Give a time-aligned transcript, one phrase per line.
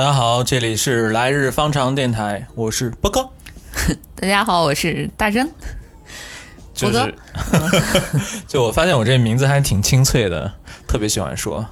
[0.00, 3.28] 大家好，这里是来日方长电台，我是波哥。
[4.16, 5.46] 大家好，我是大真。
[6.72, 7.14] 就波是，
[8.48, 10.54] 就我发现我这名字还挺清脆的，
[10.88, 11.66] 特别喜欢说。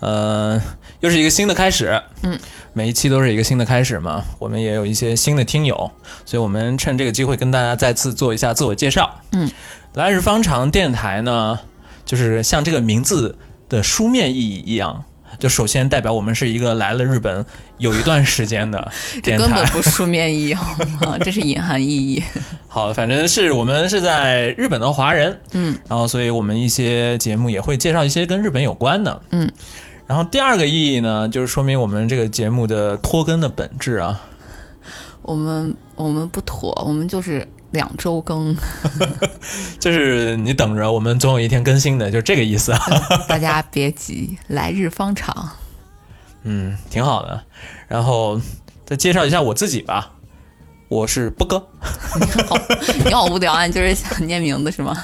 [0.00, 0.60] 呃，
[0.98, 2.36] 又是一个新的开始，嗯，
[2.72, 4.24] 每一期都是一个新的开始嘛。
[4.40, 5.92] 我们也有一些新的听友，
[6.26, 9.20] 所以我们趁这个机会跟大家再次做一下自我介绍。
[9.30, 9.48] 嗯，
[9.94, 11.60] 来日方长电台呢，
[12.04, 13.38] 就是像这个名字
[13.68, 15.04] 的书面意义一样，
[15.38, 17.44] 就首先代表我们是一个来了日本
[17.78, 18.90] 有一段时间的
[19.22, 19.66] 这电台根本。
[19.66, 21.16] 不书面意义，好吗？
[21.22, 22.22] 这是隐含意义。
[22.66, 29.50] 好，反正是我们是在日本的华人，嗯，然后所以我们一些节目也会介绍一些跟日本有关的，嗯，
[30.06, 34.20] 然后第二个意义呢，就是说明我们这个节目的拖更的本质啊，
[35.22, 38.56] 我们我们不妥，我们就是两周更，
[39.78, 42.80] 就是你等着，我们总有一天更新的，就这个意思啊，
[43.28, 45.50] 大家别急，来日方长。
[46.44, 47.42] 嗯，挺好的。
[47.88, 48.40] 然后
[48.86, 50.12] 再介绍一下我自己吧，
[50.88, 51.68] 我是波哥，
[53.04, 54.96] 你好无聊啊，你就是想念名字是吗？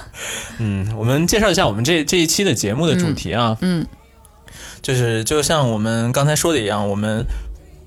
[0.58, 3.86] 嗯，我们介绍一下我们这这一期的节目的主题啊，嗯，
[4.80, 7.26] 就是就像我们刚才说的一样，我们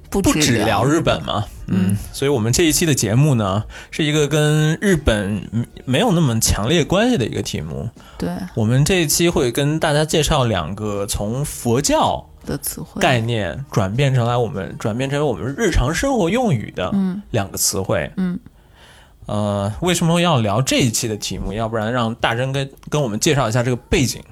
[0.09, 7.89] 不不只聊日本嘛，嗯，所以我们这一期的节目呢，是一个跟日本嗯没有那么强烈关系的一个题目。
[8.17, 18.09] 对我们这一期会跟大家介绍两个从佛教的词汇概念转变成来我们转变成我们日常生活用语的嗯两个词汇。
[18.15, 18.39] 嗯，
[19.25, 21.51] 呃，为什么要聊这一期的题目？
[21.51, 24.23] 要不然让大真跟跟我们介绍一下这个背景。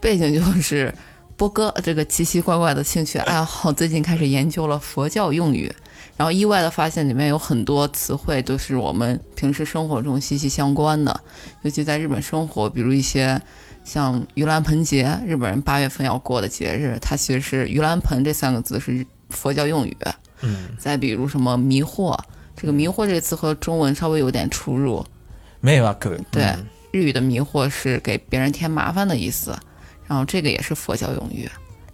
[0.00, 0.92] 背景就是
[1.36, 3.18] 波哥这个奇奇怪怪的兴趣。
[3.18, 5.70] 爱 好，最近开始研究了佛教用语，
[6.16, 11.20] 然后意外的发现里面有很多词汇都是我们平时生活中息息相关的，
[11.62, 13.40] 尤其在日本生活，比如一些
[13.84, 19.96] 像盂兰盆节，日本人八月份要过的节日，它其实是盂兰盆这三个字是佛教用语。
[20.42, 22.18] 嗯，再比如什么迷惑，
[22.56, 25.04] 这个迷惑这个词和中文稍微有点出入，
[25.60, 26.66] 没有可对嗯。
[26.92, 29.54] 日语的迷惑是给别人添麻烦的意思，
[30.06, 31.48] 然后这个也是佛教用语。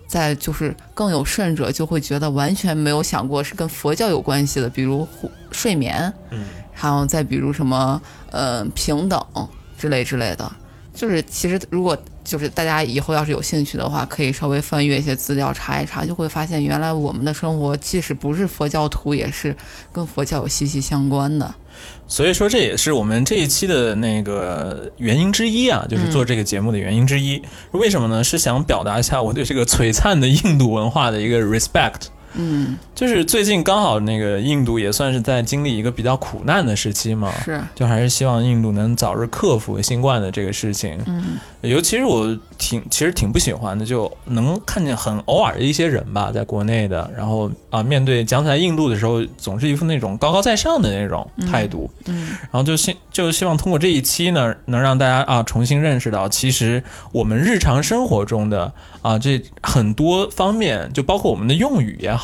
[0.06, 5.08] 再就是更有甚者，就会觉得完全没有想过是跟佛教有关系的，比如
[5.50, 7.98] 睡眠，嗯，还有再比如什么
[8.30, 9.18] 呃平等
[9.78, 10.52] 之类之类的。
[10.94, 19.56] 就是其实如果就是大家以后要是有兴趣的话，可以稍微翻阅一些资料查一查，就会发现原来我们的生活即使不是佛教徒，也是
[19.90, 21.54] 跟佛教有息息相关的。
[22.12, 27.40] 所以说，这也是我们这一期的那个原因之一啊，就是做这个节目的原因之一。
[27.70, 28.22] 为什么呢？
[28.22, 32.08] 是想表达一下我对这个璀璨的印度文化的一个 respect。
[32.34, 40.98] 嗯，就是最近刚好那个印度也算是在经历一个比较苦难的时期嘛，是，就还是希望印度能早日克服新冠的这个事情。
[41.06, 51.90] 嗯，尤其是我挺其实挺不喜欢的，就能看见很偶尔的一些人吧，在国内的，然后啊，面对讲起来印度的时候，总是一副那种高高在上的那种态度。
[52.06, 56.82] 嗯然后就希就希望通过这一期呢，能让大家啊重新认识到，其实
[57.12, 58.72] 我们日常生活中的
[59.02, 62.21] 啊这很多方面，就包括我们的用语也好，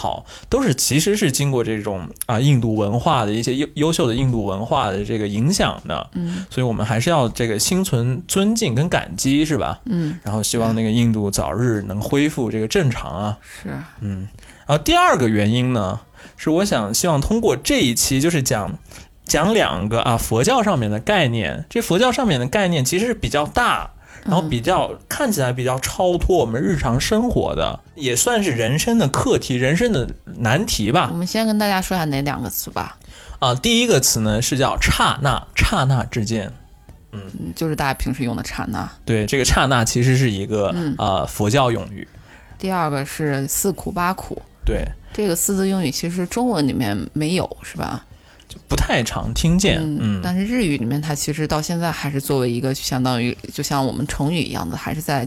[0.48, 6.08] 都是其实是经过这种啊印度文化的一些优优秀的印度文化的这个影响的。
[6.12, 9.80] 嗯所以我们还是要这个心存尊敬跟感激，是吧？
[9.86, 13.38] 嗯，然后希望那个印度早日能恢复这个正常啊。
[13.42, 13.68] 是，
[14.00, 14.28] 嗯，
[14.66, 16.00] 然后第二个原因呢，
[16.36, 18.78] 是我想希望通过这一期就是讲
[19.24, 21.64] 讲两个啊佛教上面的概念。
[21.68, 23.90] 这佛教上面的概念其实是比较大，
[24.24, 30.08] 然后比较、看起来比较超脱我们日常生活的，也算是人生的课题、人生的
[30.38, 31.16] 难题吧我。
[31.16, 32.98] 们先跟大家说一下哪两个词吧，
[33.38, 36.52] 啊，第一个词呢是叫刹那，刹那之间。
[37.10, 38.86] 嗯就是大家平时用的刹那。
[39.06, 42.06] 对，这个刹那其实是一个、嗯啊佛教用语。
[42.58, 44.84] 第二个是四苦八苦，对，
[45.14, 48.04] 这个四字用语其实中文里面没有，是吧？
[48.68, 49.78] 不太常听见。
[49.80, 55.26] 嗯，但是日语里面它其实到现在还是作为一个相当于就像我们成语一样的，还是在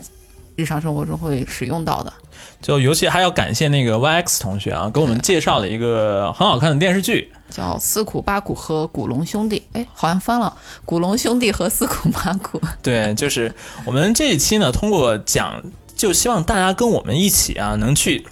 [0.55, 2.13] 日常生活中会使用到的。
[2.61, 7.31] 就尤其还要感谢那个 YX 同学啊，给我们介绍了一个很好看的电视剧。
[7.49, 10.55] 叫四苦八苦和古龙兄弟，哎，好像翻了，
[10.85, 12.61] 古龙兄弟和四苦八苦。
[12.81, 13.53] 对，就是
[13.83, 15.61] 我们这一期呢，通过讲，
[15.95, 18.25] 就希望大家跟我们一起啊，能去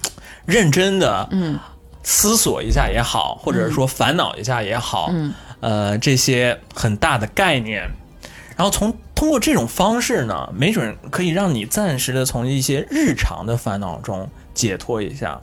[0.46, 1.58] 认真的嗯
[2.02, 7.90] 思索一下也好，或者说烦恼一下也好，嗯呃，这些很大的概念，
[8.56, 15.40] 然后从通过这种方式呢，没准可以让你暂时的从一些日常的烦恼中解脱一下。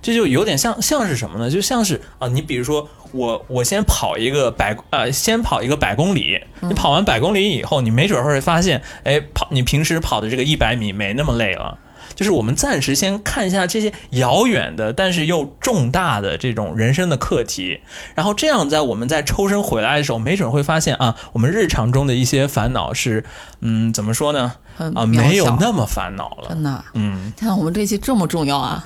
[0.00, 1.50] 这就有点像像是什么呢？
[1.50, 11.78] 就像是啊，你比如说我我先跑一个百呃，先跑一个百公里，你跑完百公里以后，你没准会发现，哎，跑你平时跑的这个一百米没那么累了。
[12.18, 17.78] 就是我们暂时先看一下这些遥远的，但是又重大的这种人生的课题，
[18.16, 23.24] 然后这样在我们在抽身回来的时候，没准会发现啊，我们日常中的一些烦恼是，
[23.60, 24.54] 嗯，怎么说呢？
[24.96, 26.48] 啊，没有那么烦恼了。
[26.48, 26.84] 真的。
[26.94, 28.84] 嗯，天啊，我们这期这么重要啊，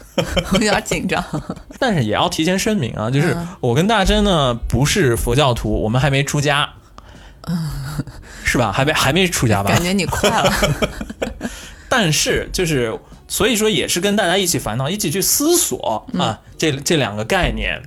[0.52, 1.24] 我 有点紧张。
[1.78, 6.68] 但是也要提前声明啊，就是嗯我跟大真呢不是佛教徒，我们还没出家，
[8.44, 8.70] 是吧？
[8.70, 9.70] 还没还没出家吧？
[9.70, 10.52] 感觉你快了。
[11.88, 12.98] 但是就是
[13.32, 17.80] 所以说也是跟大家一起烦恼，一起去思索啊，这这两个概念。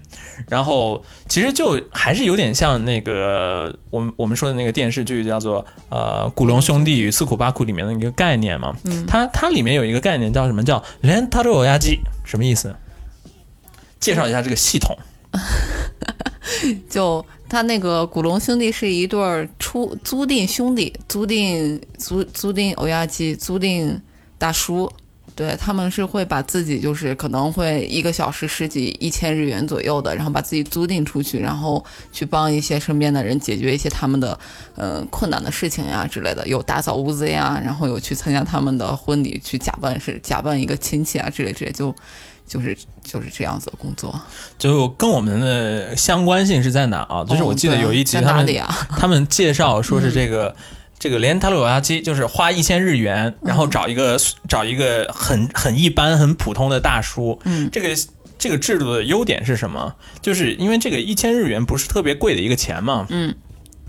[0.50, 8.76] 然后其实就还是有点像那个我们我们说的那个电视剧叫做呃《古龙兄弟与四库八库》里面的一个概念嘛，
[9.08, 12.76] 它它里面有一个概念叫什么叫 “rentaro 压机”，什么意思？
[14.00, 14.98] 介绍一下这个系统。
[16.90, 24.00] 就他那个古龙兄弟是一对出租赁兄弟，租赁租租赁欧亚基，租赁
[24.40, 24.92] 大叔。
[25.36, 31.84] 对他们是会把自己就是可能会一个小时十几一千日元左右的，然后把自己租赁出去，然后
[32.14, 34.40] 去帮一些身边的人解决一些他们的
[34.76, 41.94] 呃困难的事情呀之类的，有打扫屋子呀，然后有去参加他们的婚礼，去假扮是假扮一个亲戚啊之类之类，就
[42.48, 44.18] 就是就是这样子的工作。
[44.58, 47.26] 就跟我们的相关性是在哪啊？
[47.26, 48.88] 就是我记得有一集他们、啊？
[48.98, 50.56] 他们介绍说是这个、
[51.00, 57.90] 这个连塔罗牙机就是花一千日元，然后找一个、找一个很很一般很普通的大叔，嗯，这个。
[58.38, 59.96] 这个制度的优点是什么？
[60.22, 63.34] 就是因为这个一千日元不是特别贵的一个钱嘛，嗯，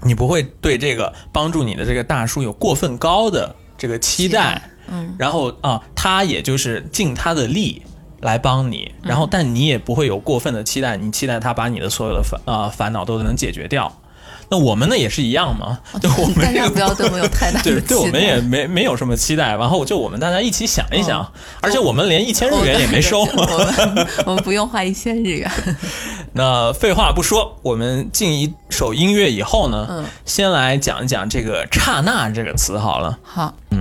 [0.02, 7.82] 你不会对这个帮助你的这个大叔有过分高的这个期待，嗯，然后啊，他也就是尽他的力
[8.20, 14.00] 来帮你，然后但你也不会有过分的期待，你期待他把你的所有的烦啊、烦恼都能解决掉。
[14.48, 21.28] 那我们呢也是一样嘛，就我们 大家不要对我们有太大的对，对我们也没没有什么期待，然后就我们大家一起想一想，哦
[21.60, 23.22] 而且我们连一千日元也没收。
[23.22, 25.50] 我们 我们不用花一千日元。
[26.32, 33.18] 那废话不说，我们进一首音乐以后呢，嗯先来讲一讲这个“刹那”这个词好了。
[33.22, 33.76] 好，他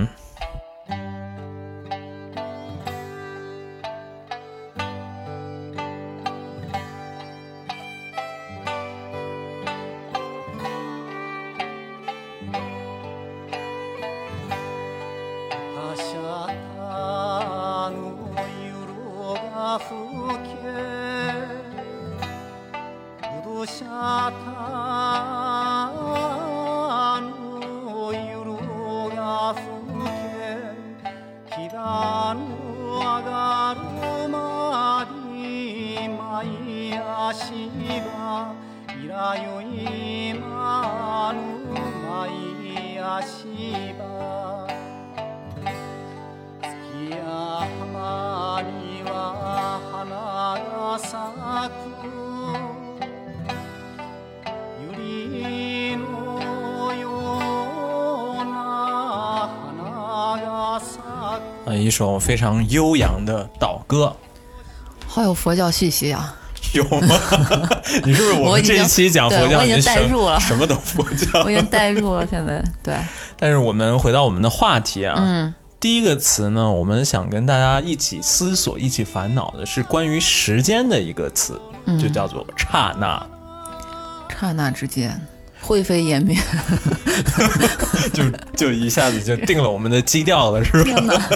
[31.68, 33.80] 段を上がる
[34.28, 36.98] 前に前
[37.28, 37.70] 足
[38.02, 38.54] は
[38.88, 41.38] いらよいまぬ
[42.08, 43.46] 前足
[43.98, 44.66] は
[46.62, 49.10] 月山には
[49.92, 50.14] 花
[50.60, 51.95] がさく
[61.66, 64.14] 呃，一首非常悠扬的祷歌，
[65.06, 66.34] 好有佛教气息啊！
[66.72, 67.18] 有吗？
[68.04, 71.54] 你是不是我们这一期讲佛教，我已经你什代入了什么都佛教我已？
[71.56, 72.94] 经代入了，现在对，
[73.36, 83.26] 但是我们回到我们的话题啊，嗯第一个词呢，我们想跟大家一起思索、一起烦恼的是关于时间的一个词，嗯就叫做刹那。
[84.38, 85.20] 刹那之间
[85.60, 86.36] 灰飞烟灭。
[88.12, 88.24] 就
[88.56, 91.28] 就一下子就定了我们的基调了，是吧？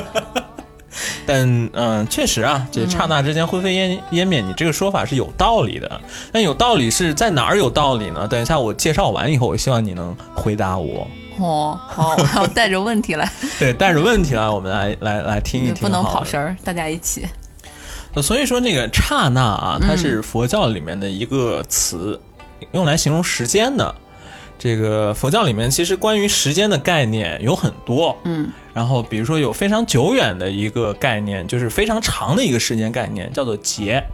[1.30, 1.70] 天哪！
[1.74, 6.00] 但嗯、确实啊，这刹那之间灰飞烟烟灭，你这个说法是有道理的。
[6.32, 8.26] 但有道理是在哪儿有道理呢？
[8.28, 11.06] 等一下我介绍完以后，我希望你能回答我。
[11.38, 15.76] 哦，好，我要带着问题来， 对，带着问题来，我们来来来听一听。
[15.76, 17.26] 不能跑神儿，大家一起。
[18.20, 22.20] 所以说，那个刹那啊，嗯它是佛教里面的一个词，
[22.72, 23.94] 用来形容时间的。
[24.62, 34.04] 这个佛教里面其实关于时间的概念有很多，嗯，然后比如说有非常久远的一个概念，就是非常长的一个时间概念，叫做劫，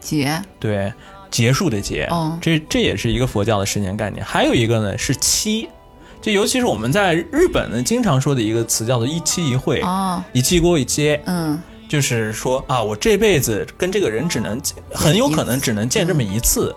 [0.00, 0.90] 劫，对，
[1.30, 4.24] 结束的结，嗯这这也是一个佛教的时间概念。
[4.24, 5.68] 还有一个呢是期，
[6.22, 11.60] 这尤其是我们在日本呢经常说的一个词叫做一期一会，哦，一期过一接，嗯。
[11.88, 14.60] 就是说啊，我这辈子跟这个人只能
[14.92, 16.76] 很有可能只能见这么一次。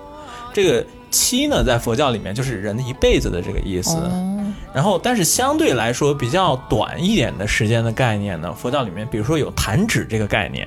[0.54, 3.96] 这个期呢，在佛教里面就是人的一辈子的这个意思。
[3.98, 10.66] 哦，然后，但是相对来说比较短一点的时间的概念呢，佛教里面比如说有弹指这个概念，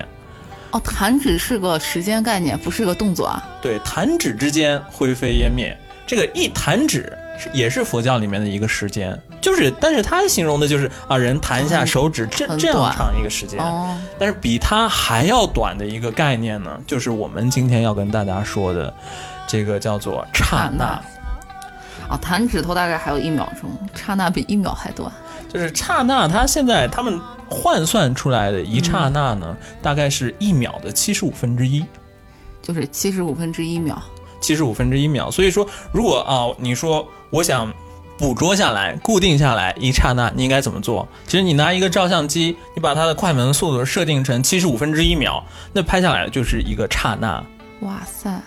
[0.71, 3.43] 哦，弹指是个时间概念，不是个动作啊。
[3.61, 5.75] 对，弹指之间灰飞烟灭。
[6.07, 13.59] 这个一弹指是也是佛教里面的一个时间，就是，但是它形容的就是啊，人弹一下手指，这这样长一个时间。
[13.59, 18.93] 哦，但是比它还要短的一个概念呢，就是我们今天要跟大家说的，
[19.47, 21.01] 这个叫做刹那。
[22.07, 25.11] 啊，弹指头大概还有一秒钟，刹那比一秒还短。
[25.51, 31.83] 就是刹那，它现在他们换算出来的一刹那呢，大概是一秒的七十五分之一。
[32.61, 33.99] 就是七十五分之一秒，
[34.39, 35.31] 七十五分之一秒。
[35.31, 37.73] 所以说，如果啊，你说我想
[38.17, 41.07] 捕捉下来、固定下来一刹那，你应该怎么做？
[41.25, 47.43] 其实你拿一个照相机，你把它的快门速度设定成七十五分之一秒，那拍下来就是一个刹那。
[47.81, 48.41] 哇塞，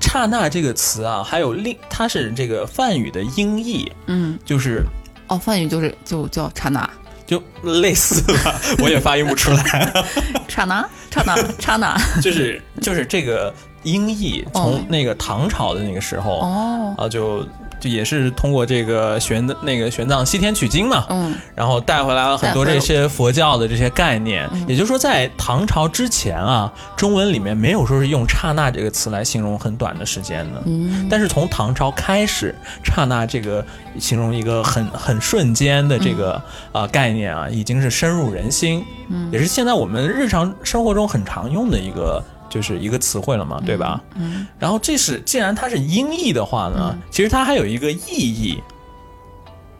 [0.00, 4.82] 刹那这个词啊，还有另它是这个梵语的音译，嗯，就是
[5.28, 6.88] 哦，梵语就是就叫刹那，
[7.26, 10.04] 就类似吧， 我也发音不出来，
[10.48, 16.40] 刹那，刹那，刹那， 就是就是这个音译从那个唐朝的那个时候。
[16.40, 17.46] 哦，啊，就
[17.84, 24.48] 就也是通过这个玄那个玄奘西天取经嘛，嗯，然后带回来了很多这些佛教的这些概念。
[24.66, 30.62] 也就是说，在唐朝之前啊，中文里面没有说是用刹那这个词来形容很短的时间的。
[30.64, 33.62] 嗯，但是从唐朝开始，刹那这个
[33.98, 36.40] 形容一个很很瞬间的这个
[36.72, 39.30] 啊、概念啊，已经是深入人心，嗯。
[39.30, 44.02] 也是现在我们日常生活中很常用的一个就是一个词汇了嘛，对吧？
[44.16, 48.62] 嗯，然后这是既然它是音译的话呢，其实它还有一个意义。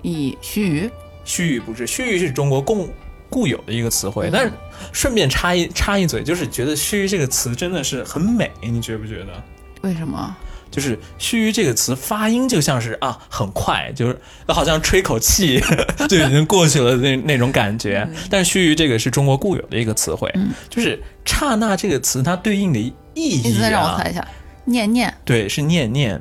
[0.02, 0.90] 意须臾，
[1.24, 2.88] 须臾不是，须臾是中国共
[3.30, 4.52] 固有的一个词汇，但是
[4.92, 9.32] 顺便插一插一嘴，就是觉得须臾这个词真的是很美，你觉不觉得？
[9.80, 10.36] 为什么？
[10.74, 15.62] 就是须臾这个词发音就像是啊很快，就是好像吹口气
[16.10, 18.04] 就已经过去了那那种感觉。
[18.28, 20.28] 但是须臾这个是中国固有的一个词汇，
[20.68, 24.26] 就是刹那这个词它对应的意义你再让我啊，猜一下，
[24.64, 26.20] 念念，对，是念念。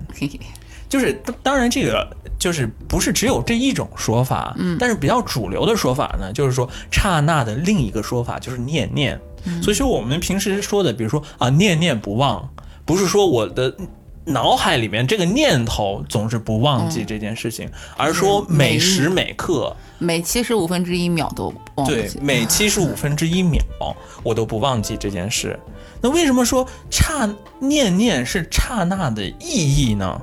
[0.88, 2.08] 就是当当然，这个
[2.38, 9.20] 就是不是只有这一种说法，嗯，但是比较主流的说法呢，就是说刹那的另一个说法就是念念。
[9.62, 12.48] 所以说我们平时说的，比如说啊念念不忘，
[12.86, 13.76] 不是说我的
[14.26, 23.62] 脑海里面这个念头总是不忘记这件事情，而说每时每刻，每七十五分之一秒都忘不对记，每七十五分之一秒
[24.24, 25.60] 我都不忘记这件事。
[26.02, 30.22] 那为什么说刹念念是刹那的意义呢？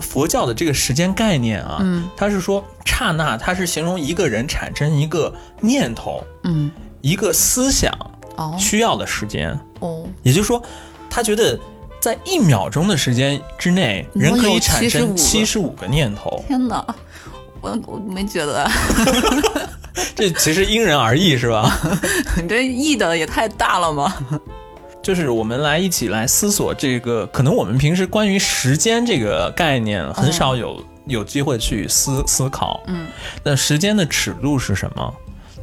[0.00, 7.90] 佛教的这个时间概念啊，嗯它是说刹那，它是形容一个人产生一个念头、嗯，一个思想
[8.36, 9.58] 哦需要的时间。
[9.80, 10.62] 哦，也就是说，
[11.08, 11.58] 他觉得
[12.06, 16.40] 在一秒钟的时间之内，人可以产生75七十五个念头。
[16.46, 16.86] 天哪，
[17.60, 18.70] 我我没觉得，
[20.14, 21.68] 这其实因人而异，是吧？
[22.40, 24.14] 你这译的也太大了吗？
[25.02, 32.80] 就是我们来一起来思索这个，可能我们平时关于时间这个概念很少有、有机会去思思考。
[32.86, 33.08] 嗯，
[33.42, 35.12] 那时间的尺度是什么？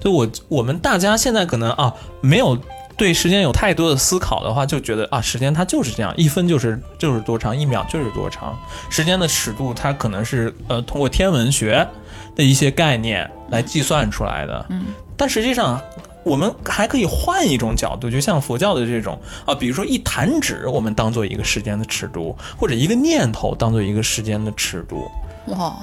[0.02, 2.58] 就我我们大家现在可能啊没有
[3.04, 8.58] 对时间有太多的思考的话，就觉得啊时间它就是这样，一分就是就是多长，一秒就是多长。
[8.90, 11.86] 时间的尺度它可能是呃通过天文学
[12.34, 14.66] 的一些概念来计算出来的。
[14.70, 14.86] 嗯，
[15.18, 15.82] 但实际上。
[16.26, 25.12] 我们还可以换一种角度，就像佛教的这种啊，比如说一弹指，我们当做一个时间的尺度，或者一个念头当做一个时间的尺度。
[25.48, 25.76] 哇，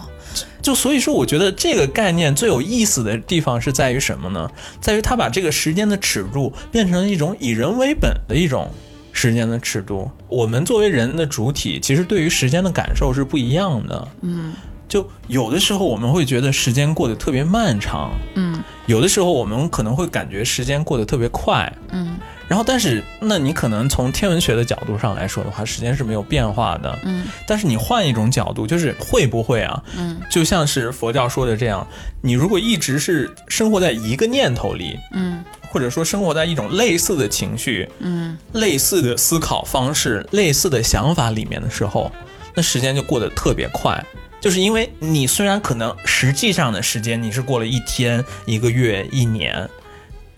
[0.62, 4.50] 就所以说，我觉得这个概念最有意思的地方是在于什么呢？
[4.80, 8.70] 在于它把这个时间的尺度变成了一种以人为本的一种
[9.12, 10.10] 时间的尺度。
[10.28, 14.08] 我们作为人的主体，其实对于时间的感受是不一样的。
[14.22, 14.52] 嗯
[14.86, 21.72] 就有的时候我们会觉得时间过得特别漫长，嗯有的时候我们可能会感觉时间过得特别快。
[21.92, 22.18] 嗯
[22.50, 26.98] 然后，但是，那你可能从天文学的角度上来说的话，时间是没有变化的。
[27.04, 29.80] 嗯但是你换一种角度，就是会不会啊？
[29.96, 31.86] 嗯就像是佛教说的这样，
[32.20, 42.10] 你如果一直是生活在一个念头里，嗯或者说生活在一种类似的情绪、嗯类似的思考方式、类似的想法里面的时候，
[42.56, 44.04] 那时间就过得特别快。
[44.40, 49.68] 就是因为你虽然可能实际上的时间你是过了一天、一个月、一年，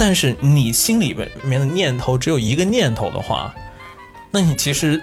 [0.05, 3.55] 但是你心里面的念头只有一个念头的话，
[4.33, 5.01] 那你其实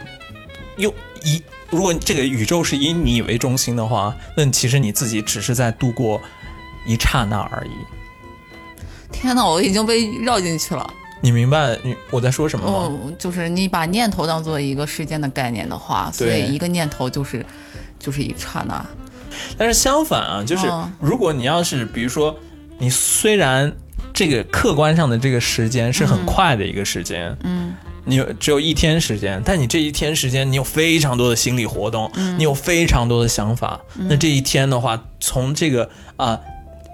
[0.75, 6.21] 又一如果这个宇宙是以你为中心的话，那其实你自己只是在度过
[6.85, 7.71] 一刹那而已。
[9.09, 10.93] 天哪，我已经被绕进去了。
[11.21, 12.73] 你明白你我在说什么吗？
[12.73, 17.45] 哦，就是你把念头当做一个时间的概念的话，所以一个念头就是
[17.97, 18.85] 就是一刹那。
[19.57, 22.35] 但是相反啊，就是嗯如果你要是比如说，
[22.77, 23.73] 你虽然
[24.19, 27.73] 这个客观上的这个时间是很快的一个时间，嗯
[28.03, 33.79] 你有只有一天时间，但你这一天时间，你有非常多的心理活动，你有非常多的想法。
[33.95, 36.37] 那这一天的话，从这个啊、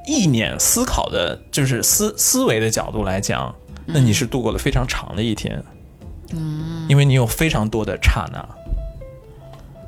[0.07, 3.55] 意念思考的，就是思思维的角度来讲，
[3.87, 5.63] 那你是度过了非常长的一天。
[6.31, 8.47] 嗯，因为你有非常多的刹那。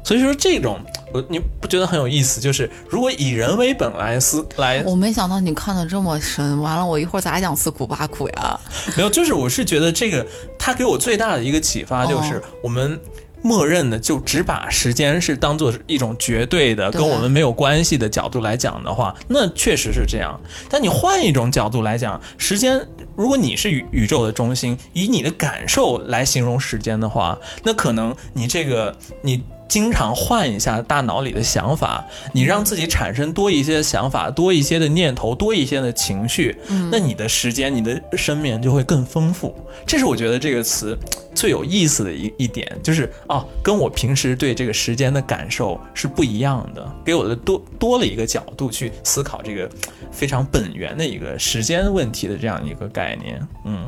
[0.07, 0.79] 所以说这种，
[1.13, 2.39] 我你不觉得很有意思？
[2.39, 8.57] 就是如果以人为本来思来我没想到你看的这么深，完了我一会儿咋讲四苦八苦呀？
[8.95, 10.25] 没有，就是我是觉得这个，
[10.57, 12.97] 他给我最大的一个启发就是哦，我们
[13.41, 20.39] 默认的就只把时间是当做一种绝对的、跟我们没有关系的角度来讲的话，那确实是这样。
[20.69, 22.79] 但你换一种角度来讲，时间，
[23.17, 29.43] 如果你是宇宇宙的中心，以你的感受来形容时间的话，那可能你这个你。
[29.67, 36.57] 经常换一下大脑里的想法，你让自己产生多一些想法，多一些的念头，多一些的情绪，
[36.91, 39.53] 那你的时间，你的生命就会更丰富。
[39.85, 40.97] 这是我觉得这个词
[41.35, 49.69] 最有意思的一一点，就是哦，跟我平时对这个时间的感受是不一样的，给我的多多了一个角度去思考这个
[50.11, 53.47] 非常本源的一个时间问题的这样一个概念。
[53.65, 53.87] 嗯。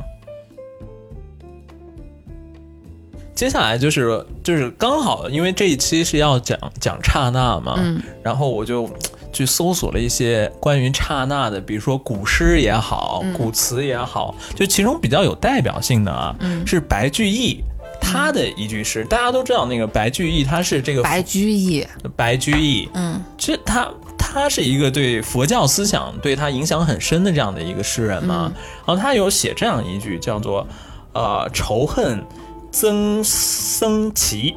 [3.40, 7.98] 接下来就是就是刚好，因为这一期是要讲讲刹那嘛，嗯。
[8.22, 8.86] 然后我就
[9.32, 13.32] 去搜索了一些关于刹那的，比如说古诗也好，嗯。
[13.32, 16.66] 古词也好，就其中比较有代表性的啊，嗯。
[16.66, 17.64] 是白居易
[17.98, 21.82] 他的一句诗，大家都知道那个白居易他是这个白居易，
[22.14, 23.24] 白居易，嗯。
[23.38, 28.52] 这他他是一个对佛教思想对他影响很深的这样的一个诗人嘛，
[28.86, 30.66] 然后他有写这样一句叫做
[31.14, 32.22] 呃仇恨
[32.70, 34.56] 增生奇，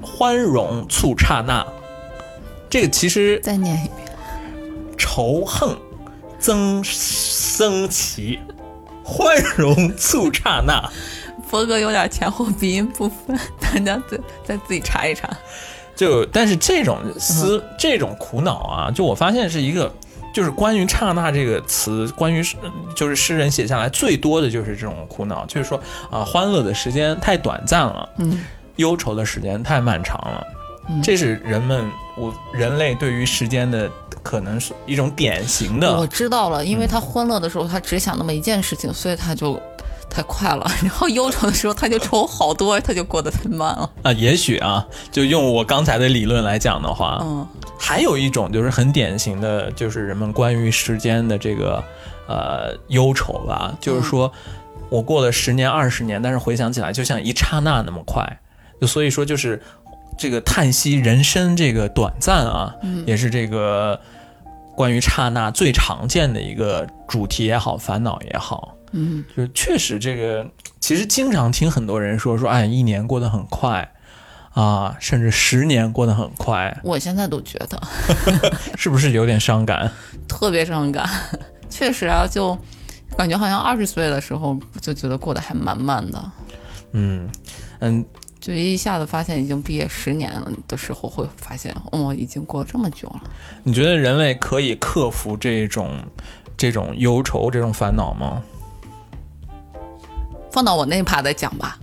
[0.00, 1.66] 欢容促刹那。
[2.68, 4.16] 这个其实再念一遍。
[4.96, 5.76] 仇恨
[6.38, 8.38] 增生奇，
[9.04, 10.82] 欢容促刹那。
[11.46, 15.28] 佛哥有点前后鼻音不分，大家再再自己查一查。
[15.94, 19.94] 就但是这种思、这种苦恼啊，就我发现是一个，
[20.32, 22.42] 就是关于刹那这个词，关于
[22.94, 28.44] 就是诗人写下来最多的就是这种苦恼，就是说啊，欢乐的时间太短暂了，嗯，
[28.76, 30.46] 忧愁的时间太漫长了，
[31.02, 31.84] 这是人们
[32.16, 33.90] 我人类对于时间的
[34.22, 36.06] 可能是一种典型的我。
[36.06, 39.60] 知道了，因为他欢乐的时候，他只想那么一件事情，所以他就
[40.12, 43.90] 太快了； 然后忧愁的时候，他就愁好多，他就过得太慢了。
[44.02, 47.46] 啊，也许啊，就用我刚才的理论来讲的话，嗯。
[47.78, 51.82] 还有一种就是很典型的，就是人们关于时间的这个
[52.28, 54.30] 呃忧愁吧，就是说
[54.88, 58.24] 我过了十年二十年，但是回想起来就像一刹那那么快，
[58.80, 59.60] 就所以说就是
[60.16, 62.72] 这个叹息人生这个短暂啊，
[63.04, 63.98] 也是这个
[64.76, 70.48] 关于刹那最常见的一个主题也好，烦恼也好，嗯，就确实这个
[70.80, 73.92] 其实经常听很多人说说，哎，一年过得很快。
[74.54, 77.82] 啊，甚至十年过得很快，我现在都觉得
[78.76, 79.90] 是不是有点伤感？
[80.28, 81.08] 特别伤感。
[81.70, 82.54] 确实啊，就
[83.16, 86.22] 感觉好像二十岁的时候就觉得过得还蛮慢的，
[86.92, 87.26] 嗯
[87.80, 88.04] 嗯，
[88.40, 93.22] 就一下子发现已经毕业十年了的时候，会发现哦，已经过了这么久了。
[93.62, 95.96] 你觉得人类可以克服这种
[96.58, 98.42] 这种忧愁、这种烦恼吗？
[100.52, 101.78] 放到我那趴再讲吧。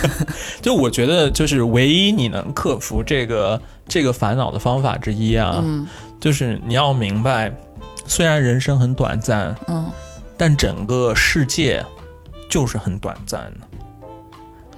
[0.60, 5.86] 就我觉得，就是唯一你能克服这个这个烦恼的方法之一啊，嗯
[6.20, 7.52] 就是你要明白，
[8.06, 9.90] 虽然人生很短暂，嗯，
[10.36, 11.84] 但整个世界
[12.48, 13.66] 就是很短暂的。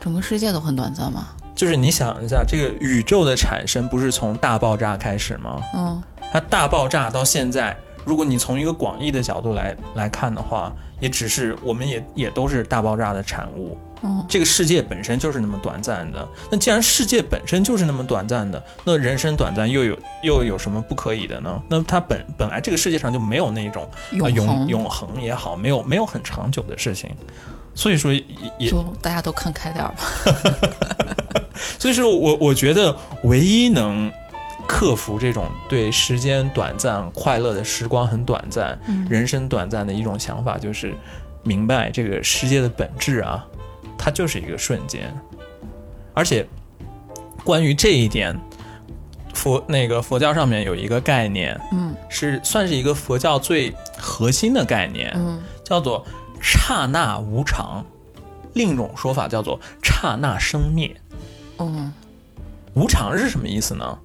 [0.01, 1.29] 整个世界都很短暂吗。
[1.55, 5.61] 就是你想一下，这个宇宙的产生不是从大爆炸开始吗？
[5.75, 13.77] 嗯它大爆炸到现在，如果你从一个广义的角度来来看的话，也只是我们也也都是大爆炸的产物。
[14.03, 16.29] 嗯，这个世界本身就是那么短暂的。
[16.51, 21.63] 那既然世界本身就是那么短暂的，那人生短暂又有又有什么不可以的呢？
[21.71, 23.89] 那它本本来这个世界上就没有那种
[24.23, 27.11] 啊永恒永永恒也好，没有没有很长久的事情。
[27.75, 28.23] 所以说也
[28.59, 30.71] 也就大家都看开点儿吧。
[31.79, 34.13] 所以说我我觉得唯一能
[34.75, 38.77] 克服这种对时间短暂、快乐的时光很短暂、
[39.09, 40.93] 人生短暂的一种想法，就是
[41.45, 43.47] 明白这个世界的本质啊，
[43.97, 45.15] 它就是一个瞬间。
[46.13, 46.45] 而且
[47.45, 48.37] 关于这一点，
[49.33, 56.05] 佛那个佛教上面有一个概念，嗯是算是一个佛教最核心的概念，嗯叫做
[56.43, 57.87] 刹那无常。
[58.55, 61.01] 另一种说法叫做刹那生灭。
[61.61, 61.93] 嗯，
[62.75, 63.99] 无常是什么意思呢？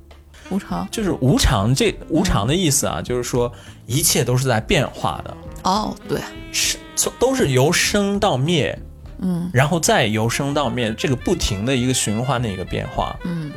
[0.50, 0.88] 无常。
[0.92, 3.52] 就是无常这无常的意思啊，就是说
[3.86, 6.20] 一切都是在变化的，哦，对，
[6.52, 8.78] 是从都是由生到灭，
[9.20, 13.52] 嗯，然后再由生到灭，这个不停的一个循环的一个变化，嗯，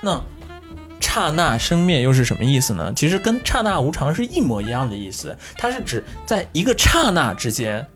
[0.00, 0.20] 那
[1.00, 2.92] 刹那生灭又是什么意思呢？
[2.94, 7.86] 其实跟刹那无常是一模一样的意思，它是指在一个刹那之间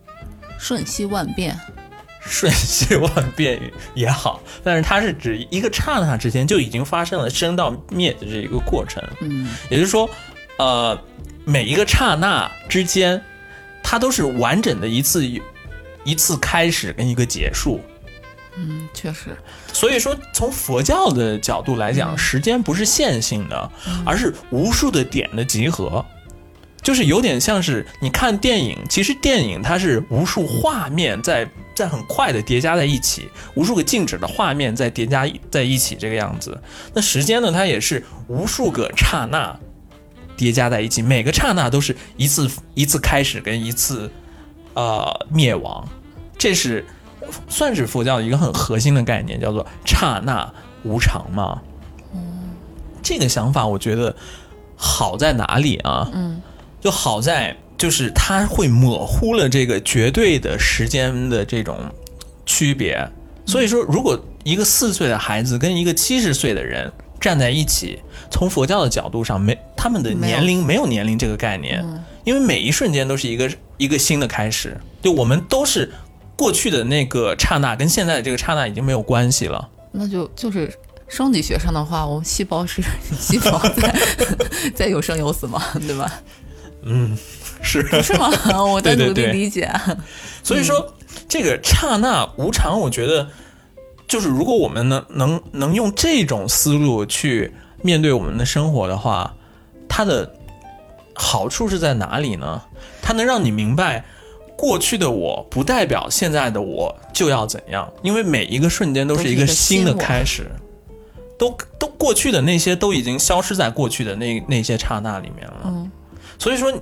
[0.59, 1.59] 瞬息万变，
[2.25, 3.61] 瞬息万变
[3.95, 9.03] 也好，但是它是指一个刹那之间就已经发生了生到灭的这一个过程。
[9.21, 10.09] 嗯也就是说，
[10.59, 10.99] 呃，
[11.45, 13.21] 每一个刹那之间，
[13.83, 15.27] 它都是完整的一次
[16.05, 17.81] 一次开始跟一个结束。
[18.55, 19.35] 嗯，确实，
[19.73, 23.71] 所以说，从佛教的角度来讲，时间不是线性的，
[24.05, 26.05] 而是无数的点的集合，
[26.83, 36.61] 就是有点像是你看电影，其实电影它是无数画面在在很快的叠加在一起，无数个静止的画面在叠加在一起这个样子。
[36.95, 39.59] 那时间呢，它也是无数个刹那
[40.37, 44.11] 叠加在一起，每个刹那都是一次一次开始跟一次
[44.75, 45.87] 呃灭亡，
[46.37, 46.85] 这是
[47.49, 50.53] 算是佛教的一个很核心的概念，叫做刹那
[50.85, 51.61] 无常嘛。
[53.03, 54.15] 这个想法我觉得
[54.77, 56.09] 好在哪里啊？
[56.13, 56.41] 嗯，
[56.81, 61.79] 就好在就是它会模糊了这个绝对的时间的这种
[62.47, 63.09] 区别。
[63.45, 71.85] 所以说，如果一个四岁的孩子跟一个七十岁的人站在一起，从佛教的角度上，没他们的年龄没有年龄这个概念，
[72.25, 74.81] 因为每一瞬间都是一个一个新的开始。
[75.03, 75.91] 就我们都是
[76.37, 79.69] 过去的那个刹那，跟现在的这个刹那已经没有关系了。
[79.91, 80.73] 那就就是
[81.09, 82.81] 生理学上的话，我们细胞是
[83.19, 83.95] 细胞在
[84.75, 86.23] 在有生有死嘛，对吧？
[87.63, 88.31] 是，是吗？
[88.63, 89.71] 我在努力对对对理解。
[90.43, 90.95] 所以说，
[91.29, 93.29] 这个刹那无常，我觉得
[94.09, 99.33] 就是如果我们能能能用这种思路去面对我们的生活的话，
[99.89, 100.35] 它的
[101.15, 102.61] 好处是在哪里呢？
[103.01, 104.05] 它能让你明白，
[104.57, 110.51] 过去的我不代表现在的我就要怎样，因为每一个瞬间都是一个新的开始。
[111.39, 115.91] 都都过去的那些都已经消失在过去的那那些刹那里面了，嗯
[116.39, 116.73] 所以说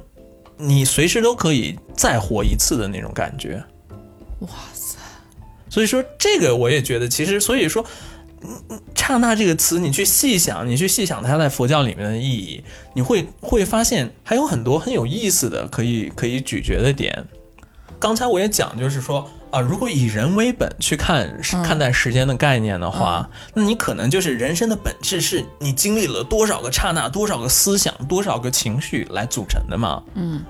[0.61, 3.62] 你随时都可以再活一次的那种感觉。
[4.40, 4.96] 哇塞，
[5.68, 7.85] 所以说这个我也觉得，其实所以说，
[8.42, 12.62] 嗯嗯刹那这个词，你去细想，你去细想它在佛教里面的意义，
[12.94, 17.27] 你会会发现还有很多很有意思的可以可以咀嚼的点。
[17.99, 30.03] 刚才我也讲，就是说啊，如果以人为本去看看待时间的概念的话，那你可能就是人生的本质是你经历了多少个刹那、多少个思想、多少个情绪来组成的嘛。
[30.15, 30.45] 嗯，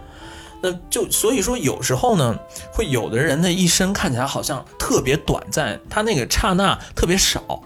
[0.61, 2.39] 那就所以说，有时候呢，
[2.73, 7.63] 会有的人的一生看起来好像特别短暂，他那个刹那特别少，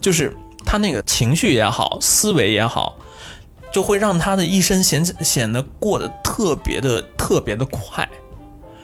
[0.00, 0.32] 就是
[0.64, 2.96] 他那个情绪也好，思维也好，
[3.72, 8.08] 就会让他的一生显显得过得特别的特别的快。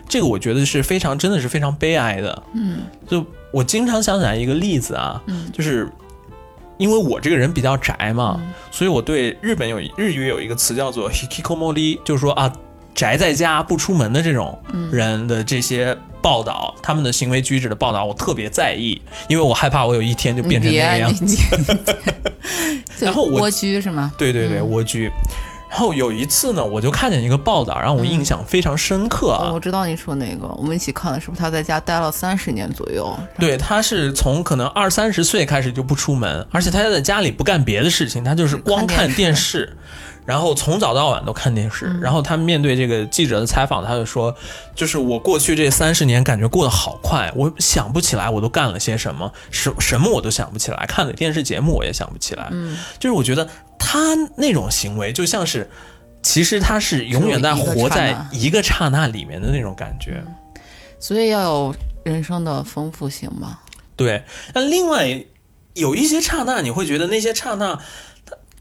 [0.08, 2.42] 这个我觉得是非常真的是非常悲哀的。
[2.54, 5.88] 嗯就我经常想起来一个例子啊，嗯就是
[6.76, 8.40] 因为我这个人比较宅嘛，
[8.70, 12.52] 所以我对日本有日语有一个词叫做 hikikomori，就是说啊，
[12.94, 14.58] 宅在家不出门的这种
[14.90, 21.36] 人的这些报道，他们的行为举止的报道，我特别在意，因为我害怕我有一天就变成那个样子。
[22.98, 24.12] 然后我蜗居是吗？
[24.18, 25.10] 对对对，蜗居。
[25.74, 29.48] 然后有一次呢，我就看见一个报道，让我印象非常深刻啊。
[29.50, 33.12] 哦，我知道你说哪个，我们一起看的是不是他在家待了三十年左右？
[33.40, 39.76] 对，他是从可能二三十岁开始就不出门，而且他在家里不干别的事情，他就是光看电视，
[40.24, 41.86] 然后从早到晚都看电视。
[42.00, 44.34] 然后他面对这个记者的采访，他就说
[44.74, 55.68] ：“就是我过去这三十年感觉过得好快，我想不起来我都干了些什么，什什么我都想不起来，看的电视节目我也想不起来。”嗯，就是我觉得他那种行为就像是，
[56.22, 60.22] 其实他是永远在活在一个刹那里面的那种感觉。
[60.98, 63.58] 所以要有人生的丰富性嘛。
[63.94, 65.24] 对，那另外
[65.74, 67.78] 有一些刹那，你会觉得那些刹那，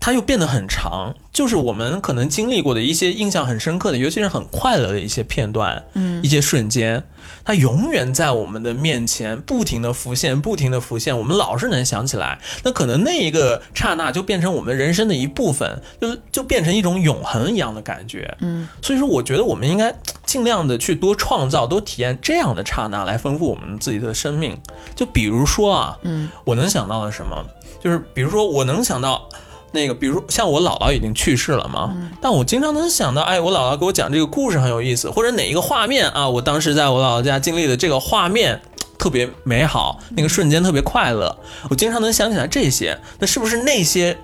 [0.04, 7.02] 它它又变得很长，就是我们可能经历过的一些印象很深刻的，尤其是很快乐的一些片段，嗯，一些瞬间，
[7.46, 12.38] 它永远在我们的面前不停的浮现，不停的浮现，我们老是能想起来。
[12.66, 18.36] 那可能那一个刹那就变成我们人生的一部分，就就变成一种永恒一样的感觉。
[18.42, 24.60] 嗯，所以说，我觉得我们应该尽量的去多创造、多体验这样的刹那，来丰富我们自己的生命。
[24.94, 27.44] 就比如说啊，嗯，我能想到的什么，
[27.82, 29.30] 就是比如说我能想到。
[29.74, 38.62] 那个，比如像我姥姥已经去世了嘛，但我经常能想到，哎，我姥姥给我讲这个故事很有意思，或者哪一个画面啊，我当时在我姥姥家经历的这个画面
[38.98, 41.36] 特别美好，那个瞬间特别快乐，
[41.70, 42.98] 我经常能想起来这些。
[43.20, 44.16] 那是不是那些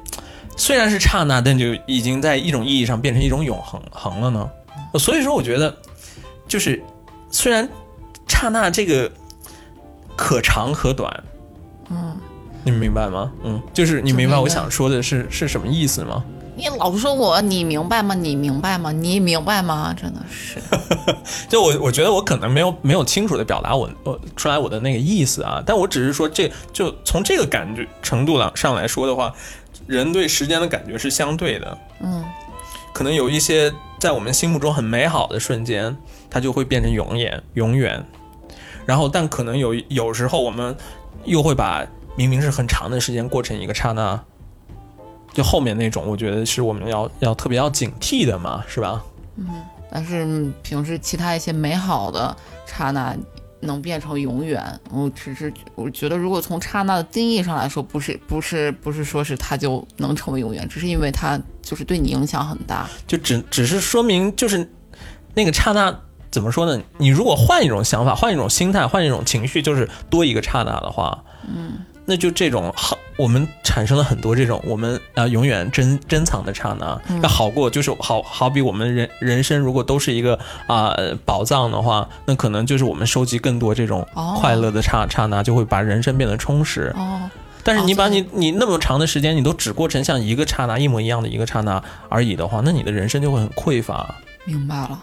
[0.55, 4.49] 虽然是刹那，但就已经在一种意义上变成一种永恒恒了呢？
[4.99, 5.75] 所以说，我觉得
[6.47, 6.81] 就是
[7.31, 7.67] 虽然
[8.27, 9.11] 刹那这个
[10.15, 11.23] 可长可短。
[11.89, 12.15] 嗯，
[12.63, 13.31] 你明白吗？
[13.43, 16.23] 嗯，就是你明白我想说的是是什么意思吗？
[16.55, 18.13] 你老说我，你明白吗？
[18.13, 18.91] 你明白吗？
[18.91, 19.95] 你明白吗？
[19.97, 20.59] 真的是，
[21.47, 29.33] 就我我觉得我可能没有没有清楚的表达我我出来我的那个意思啊，但我只是说这就从这个感觉程度上上来说的话，
[29.87, 31.77] 人对时间的感觉是相对的。
[32.01, 32.25] 嗯，
[32.91, 35.95] 可能有一些在我们心目中很美好的瞬间，
[36.29, 38.05] 它就会变成永远永远。
[38.85, 40.75] 然后，但可能有有时候我们
[41.23, 44.19] 又会把明明是很长的时间过成一个刹那。
[45.31, 49.01] 就后面那种，我觉得是我们要要特别要警惕的嘛，是吧？
[49.37, 49.47] 嗯，
[49.91, 53.15] 但是平时其他一些美好的刹那
[53.59, 64.67] 能变成永远，我只是我觉得，如果从刹那的定义上来说，不是不是不是说是它就能成为永远，只是因为它就是对你影响很大，就只只是说明就是
[65.35, 65.95] 那个刹那
[66.31, 66.81] 怎么说呢？
[66.97, 71.85] 你如果换一种想法，换一种心态，换一种情绪，就是多一个刹那的话，嗯。
[72.09, 80.91] 那就这种好，我们产生了很多这种我们啊永远珍珍藏的刹那，要好过就是好好比我们人人生如果都是一个啊
[81.23, 84.05] 宝藏的话，那可能就是我们收集更多这种
[84.37, 86.91] 快乐的刹刹那，就会把人生变得充实。
[86.97, 87.29] 哦，
[87.63, 94.15] 但是你把你你那么长的时间你都只过成像一个刹那一模一样的一个刹那而已的话，那你的人生就会很匮乏。
[94.45, 94.99] 明白了。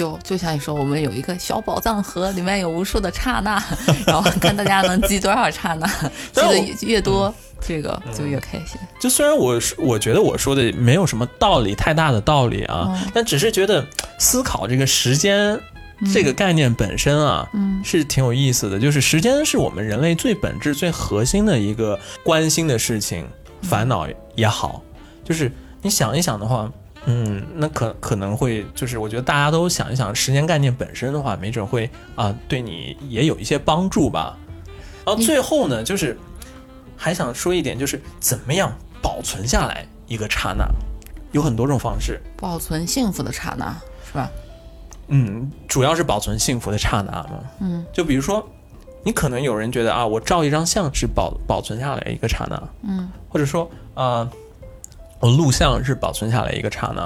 [0.00, 3.62] 就就像你说，我们有一个小宝藏盒，里面有无数的刹那，
[4.08, 5.86] 然后看大家能记多少刹那，
[6.32, 8.80] 记得越多，这个就越开心。
[8.98, 13.86] 就虽然我我觉得我说的没有什么道理，太大的道理啊，但只是觉得
[14.18, 15.60] 思考这个时间
[16.14, 17.46] 这个概念本身啊，
[17.84, 18.80] 是挺有意思的。
[18.80, 23.28] 就是时间是我们人类最本质、最核心的一个关心的事情，
[23.60, 24.82] 烦恼也好，
[25.22, 26.72] 就是你想一想的话。
[27.06, 34.36] 嗯，那可可能会就是，我觉得大家都想一想，时间概念本身的话，没准会啊，对你也有一些帮助吧。
[35.06, 36.16] 然后最后呢，就是
[36.96, 40.68] 还想说一点，就是怎么样保存下来一个刹那，
[41.32, 42.20] 有很多种方式。
[42.36, 43.74] 保存幸福的刹那，
[44.06, 44.30] 是吧？
[45.08, 47.40] 嗯，主要是保存幸福的刹那嘛。
[47.60, 48.46] 嗯，就比如说，
[49.02, 52.62] 你可能有人觉得啊，我照一张相是保保存下来一个刹那。
[52.82, 54.30] 嗯，或者说啊。
[55.20, 57.02] 我录像是保存下来一个刹那，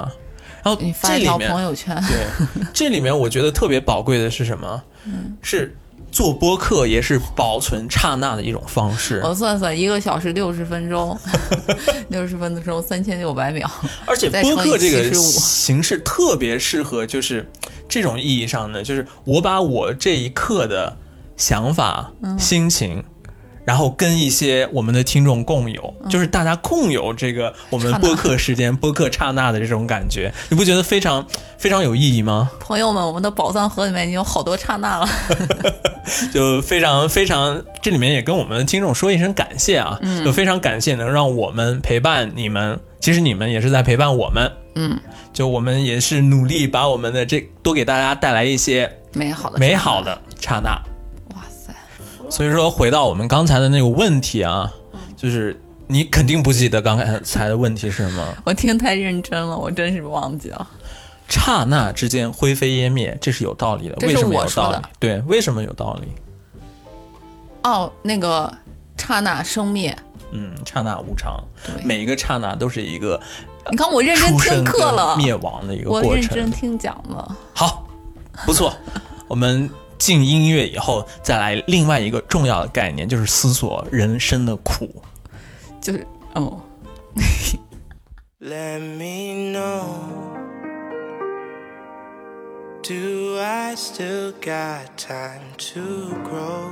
[0.63, 1.95] 然后你发一条朋友圈。
[2.07, 4.83] 对， 这里面我觉得特别宝贵的是什么？
[5.05, 5.75] 嗯，是
[6.11, 9.21] 做播客也是保存刹那的一种方式。
[9.23, 11.17] 我算算，一个小时六十分钟，
[12.07, 13.69] 六十分钟三千六百秒。
[14.05, 17.51] 而且播客这个形式特别适合，就是
[17.89, 20.95] 这种意义上的，就是我把我这一刻的
[21.35, 23.03] 想法、心情。
[23.65, 31.25] 然后跟一些我们的听众共有，就是大家共有这个我们播客时间、 播客刹那的这种感觉，你不觉得非常
[31.57, 32.51] 非常有意义吗？
[32.59, 35.09] 朋友们，我们的宝藏盒里面已经有好多刹那了，
[36.31, 44.99] 就非常非常，这里面也跟我们的听众说一声感谢啊，就非常感谢能让我们陪伴你们，其实你们也是在陪伴我们，嗯，
[45.33, 50.79] 就我们也是努力把我们的这多给大家带来一些美好的美好的刹那。
[52.29, 54.71] 所以说，回到我们刚才的那个问题啊，
[55.15, 58.35] 就是你肯定不记得刚才的问题是什么？
[58.43, 60.67] 我听太认真了，我真是忘记了。
[61.29, 63.95] 刹那之间灰飞烟灭，这是有道理的。
[64.01, 64.77] 为什么有道理？
[64.99, 66.07] 对，为什么有道理？
[67.63, 68.51] 哦，那个
[68.97, 69.95] 刹那生灭，
[70.31, 71.41] 嗯，刹那无常，
[71.83, 73.19] 每一个刹那都是一个。
[73.71, 76.09] 你看我认真听课了，灭亡的一个过程。
[76.09, 77.35] 我认真听讲了。
[77.53, 77.87] 好，
[78.45, 78.73] 不错，
[79.27, 79.69] 我们。
[79.97, 84.89] 进音乐以后，再来另外一个重要的概念，就是思索人生的苦，
[85.81, 86.61] 就是哦。
[88.41, 89.85] Let me know,
[92.83, 96.69] do I still got time to grow?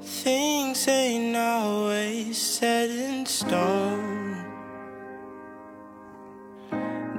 [0.00, 4.36] Things ain't always set in stone.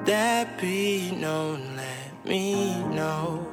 [0.06, 3.49] That be known, let me know.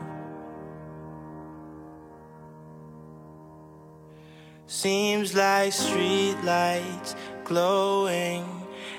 [4.86, 8.44] Seems like streetlights glowing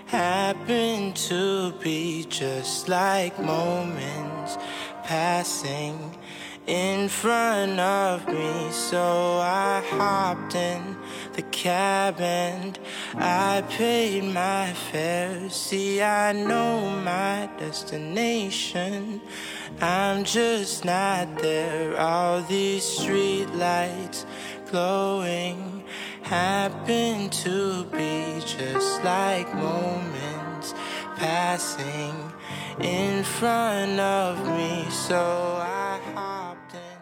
[0.08, 4.58] happen to be just like moments
[5.06, 5.98] passing
[6.66, 8.70] in front of me.
[8.72, 10.98] So I hopped in
[11.32, 12.78] the cab and
[13.16, 15.50] I paid my fare.
[15.50, 19.22] See, I know my destination.
[19.80, 21.98] I'm just not there.
[21.98, 24.26] All these streetlights
[24.70, 25.77] glowing
[26.30, 30.74] happen to be just like moments
[31.18, 32.14] passing
[32.82, 34.86] in front of me.
[34.90, 37.00] So I hopped in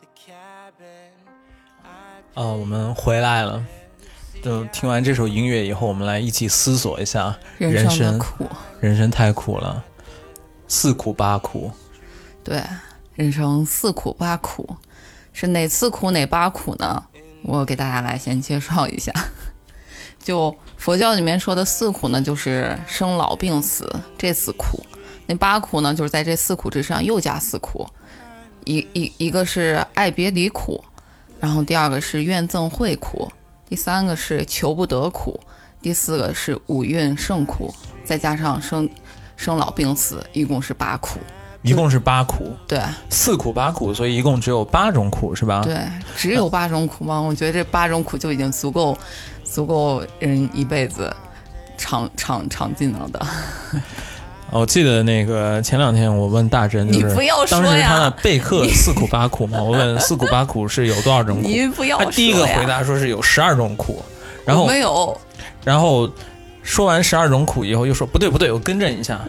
[0.00, 1.12] the cabin.
[2.34, 3.62] 啊，我们回来了。
[4.42, 8.18] 就听完这首音乐以后，我们来一起思索一下人生。
[8.18, 8.48] 苦，
[8.80, 9.84] 人生太苦了，
[10.66, 11.70] 四苦八苦。
[12.42, 12.60] 对，
[13.14, 14.76] 人生四苦八苦，
[15.32, 17.04] 是哪四苦哪八苦呢？
[17.44, 19.12] 我给大家来先介绍一下。
[20.22, 24.84] 就佛教里面说的四苦呢，就是生老病死这四苦。
[25.26, 27.86] 那八苦呢，就是在这四苦之上又加四苦，
[28.64, 30.84] 一一一个是爱别离苦，
[31.40, 33.30] 然后第二个是怨憎会苦，
[33.68, 35.40] 第三个是求不得苦，
[35.80, 37.72] 第四个是五蕴盛苦，
[38.04, 38.88] 再加上生
[39.36, 41.18] 生老病死，一共是八苦。
[41.62, 45.62] 一共是八苦，对四苦八苦，所以一共只有八种苦，是吧？
[45.64, 45.76] 对，
[46.16, 47.20] 只有八种苦吗？
[47.20, 48.96] 我觉得这八种苦就已经足够，
[49.44, 51.14] 足够人一辈子
[51.78, 53.26] 尝尝尝尽了的。
[54.50, 62.10] 我 记得那个前两天我问大真，就是你不要说当时他的备课四苦八苦嘛， 我问四苦八苦是有多少种苦，你不要说呀。
[62.10, 64.02] 他第一个回答说是有十二种苦，
[64.44, 65.16] 然后没有，
[65.64, 66.10] 然后
[66.62, 69.20] 说完十二种苦以后又说不对不对，我更正一下，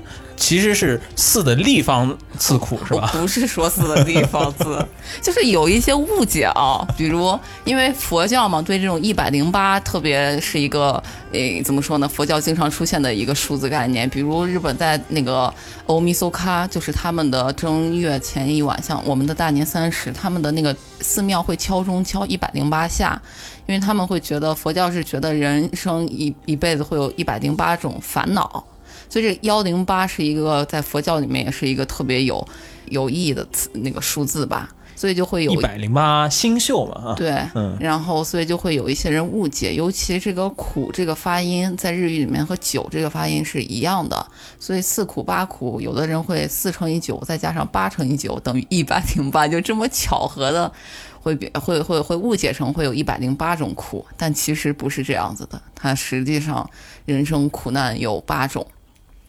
[0.44, 3.10] 其实是四的立方次苦是吧？
[3.14, 4.86] 不是说四的立方字，
[5.24, 6.86] 就是有一些误解啊。
[6.98, 11.02] 比如，因为佛教嘛，对这种一百零八特别是一个，
[11.32, 12.06] 诶，怎么说呢？
[12.10, 14.10] 佛教经常出现的一个数字概念。
[14.10, 15.52] 比如日本在那个
[15.86, 23.20] 欧米索卡，就是他们的正月前一晚，像我们的大年三十，他们的那个寺庙会敲钟敲一百零八下，
[23.66, 28.66] 因为他们会觉得佛教是觉得人生一一辈子会有一百零八种烦恼。
[29.14, 32.44] 所以这幺零八是一个在佛教里面也是一个特别有
[32.86, 44.26] 有意义的词那个数字吧，所以就会有一百零八星宿嘛啊，对，嗯然后所以就会有一些人误解，尤其这个苦这个发音在日语里面和九这个发音是一样的，
[44.60, 50.72] 所以四苦八苦，有的人会四乘以九再加上八乘以九等于一百零八，就这么巧合的。
[51.22, 55.62] 会比会会会误解成会有一百零八种苦，但其实不是这样子的。
[55.74, 56.70] 它实际上
[57.06, 58.68] 人生苦难有八种，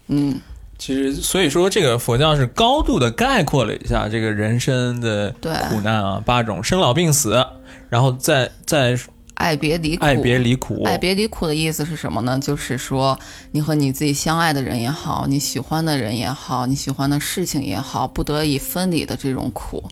[0.09, 0.41] 嗯，
[0.79, 5.31] 其实所以说这个佛教是高度的概括了一下这个人生的
[5.71, 7.47] 苦难啊，八种生老病死，
[7.89, 8.99] 然后再再
[9.35, 12.39] 爱别离苦，爱别离苦，爱别离苦的意思是什么呢？
[12.39, 13.19] 就是说，
[13.51, 19.83] 你和你自己相爱的人也好，你喜欢的人也好，你喜欢的事情也好，不得已分离的这种苦，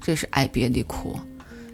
[0.00, 1.18] 这是爱别离苦。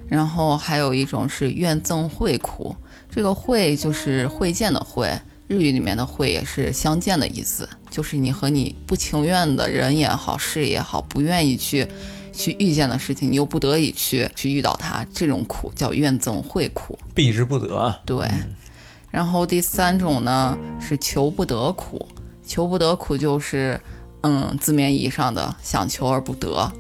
[0.09, 2.77] 然后还有一种是怨憎会苦，
[3.11, 5.11] 这个会就是会见的会，
[5.49, 11.87] 日语里面的会也是相见的意思，就是你和你不情愿的人也好，事也好，不愿意去
[12.33, 16.99] 去遇见的事情，你又不得已去去遇到它，这种苦叫怨憎会苦。
[17.15, 18.01] 避之不得啊。
[18.05, 18.29] 对，
[19.11, 22.07] 然后第三种呢是求不得苦，
[22.45, 23.81] 求不得苦就是，
[24.23, 26.73] 嗯，字面意义上的想求而不得，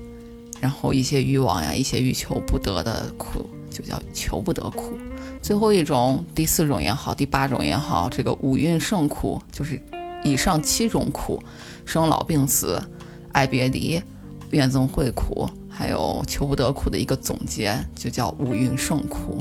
[0.60, 4.98] 然后一些欲望呀，一些欲求不得的苦，就叫求不得苦。
[5.46, 9.80] 最后一种，第四种也好，第八种也好，这个五蕴盛苦就是
[10.24, 11.40] 以上七种苦，
[11.84, 12.82] 生老病死、
[13.30, 14.02] 爱别离、
[14.50, 19.40] 怨憎会苦，还有求不得苦的一个总结，就叫五蕴盛苦。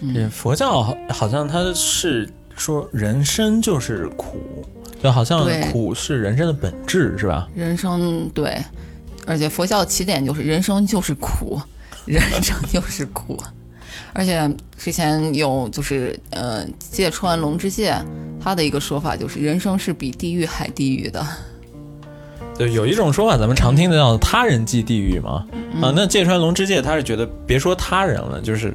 [0.00, 2.26] 嗯佛教好好像它是
[2.56, 4.64] 说人生就是苦，
[5.02, 7.46] 就好像苦是人生的本质，是吧？
[7.54, 8.58] 人生对，
[9.26, 11.60] 而且佛教的起点就是人生就是苦，
[12.06, 13.38] 人生就是苦。
[14.14, 17.94] 而且之前有就是呃芥川龙之介
[18.40, 21.26] 他的一个说法就是人生是比地狱还地狱的。
[22.56, 25.44] 对，有一种说法，咱们常听的叫“他人即地狱”嘛。
[25.82, 28.72] 啊，那芥川龙之介他是觉得，别说他人了，就是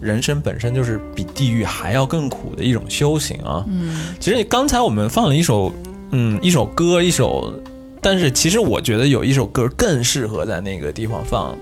[0.00, 3.64] 人生本身就是比地狱还要更苦的一种修行啊。
[3.68, 5.72] 嗯，其实刚才我们放了一首，
[6.10, 7.54] 嗯，一首歌，一首，
[8.00, 11.56] 但是其实我觉得有一首歌更适合在那个地方放，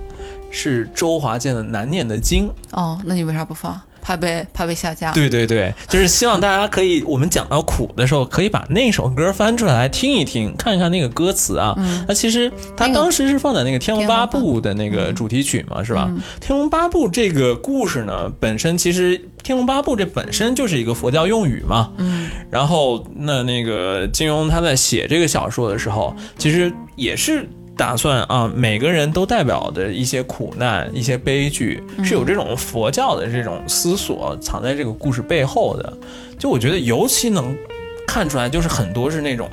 [0.51, 2.49] 是周华健的《难念的经》。
[2.73, 3.81] 哦，那你为啥不放？
[4.01, 5.13] 怕被怕被下架？
[5.13, 11.75] 对对对， 就是希望大家可以，我们讲到苦的时候，可以把那首歌翻出来听一听，看一看那个歌词啊。
[12.07, 16.11] 那其实他当时是放在那个《天龙八部》的那个主题曲嘛，是吧？
[16.41, 21.93] 天龙八部》这个故事呢，本身其实《天龙八部》这本身就是一个佛教用语嘛。
[21.99, 22.31] 嗯。
[22.51, 27.47] 然后那那个金庸他在写这个小说的时候，其实也是。
[27.79, 35.97] 打算啊，每个人都代表的一些苦难、一些悲剧，是有这种佛教的这种思索藏在这个故事背后的。
[36.37, 37.57] 就我觉得尤其能
[38.05, 39.49] 看出来，就是很多是那种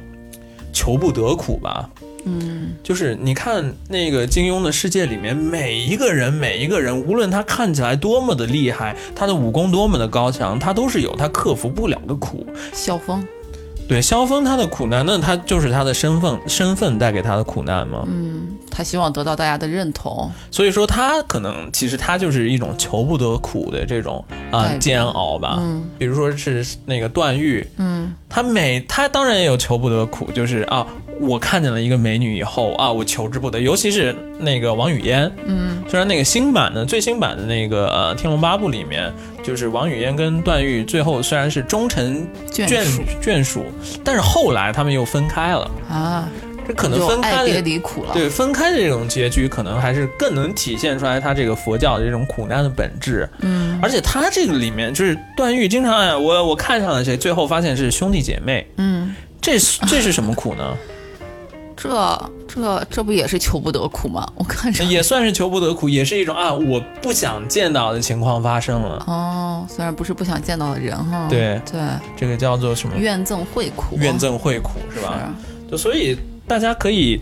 [0.73, 1.87] 求不得苦吧。
[2.27, 12.43] 嗯，就是你看那个金庸的世界里面，每一个人，每一个人，无论他看起来多么的厉害，他的武功多么的高强，他都是有他克服不了的苦。
[12.73, 13.23] 小峰，
[13.87, 18.05] 对，萧峰他的苦难，那他就是他的身份身份带给他的苦难嘛。
[18.71, 25.57] 他希望得到大家的认同，所以说他可能其实他就是一种求不得苦的这种啊、煎熬吧。
[25.59, 30.85] 嗯比如说是那个段誉，嗯他每他当然也有求不得苦，就是啊，
[31.21, 33.61] 我看见了一个美女以后啊，我求之不得。
[33.61, 39.13] 尤其是那个王语嫣，嗯虽然那个新版的最新版的那个呃《天龙八部》里面，
[39.45, 43.65] 就是王语嫣跟段誉最后虽然是终成眷眷属眷属，
[44.03, 45.69] 但是后来他们又分开了。
[45.89, 46.27] 啊，
[46.67, 48.13] 这可能分开爱别离苦了。
[48.13, 53.29] 对分开的这种结局，可能还是更能体现出来他这个佛教的这种苦难的本质。
[53.41, 60.75] 嗯而且他这个里面就是段誉经常哎，我我看上了谁，最后发现是兄弟姐妹，嗯，这是这是什么苦呢？
[61.77, 64.25] 这这这不也是求不得苦吗？
[64.35, 69.03] 我看着也算是求不得苦，也是一种啊，我不想见到的情况发生了。
[69.07, 71.81] 哦，虽然不是不想见到的人哈，对对，
[72.15, 72.95] 这个叫做什么？
[72.97, 75.33] 怨憎会苦，怨憎会苦是是吧？
[75.69, 76.17] 就所以
[76.47, 77.19] 大家可以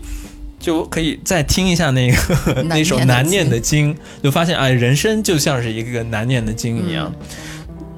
[0.60, 7.12] 就可以再听一下那个 那首难念的经，就发现啊，人生就像是一个难念的经一样。
[7.20, 7.26] 嗯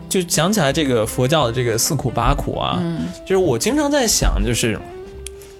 [0.08, 4.78] 就讲起来这个佛教的这个四苦八苦啊，嗯就是我经常在想，就是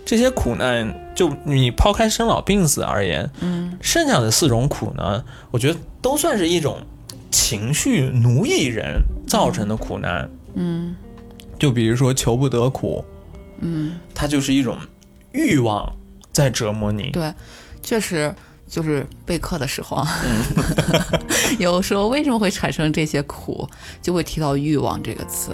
[0.07, 3.77] 这些苦难，就你抛开生老病死而言，嗯。
[3.83, 6.79] 剩下的四种苦呢，我觉得都算是一种
[7.31, 10.31] 情绪奴役人造成的苦难。
[10.55, 10.95] 嗯。
[11.59, 13.05] 就比如说求不得苦，
[13.59, 14.79] 嗯，它就是一种
[15.33, 15.93] 欲望
[16.31, 17.11] 在折磨你。
[17.11, 17.33] 对，
[17.83, 18.33] 确实
[18.69, 21.03] 就是备课的时候啊，嗯
[21.59, 23.69] 有时候为什么会产生这些苦，
[24.03, 25.53] 就会提到欲望这个词，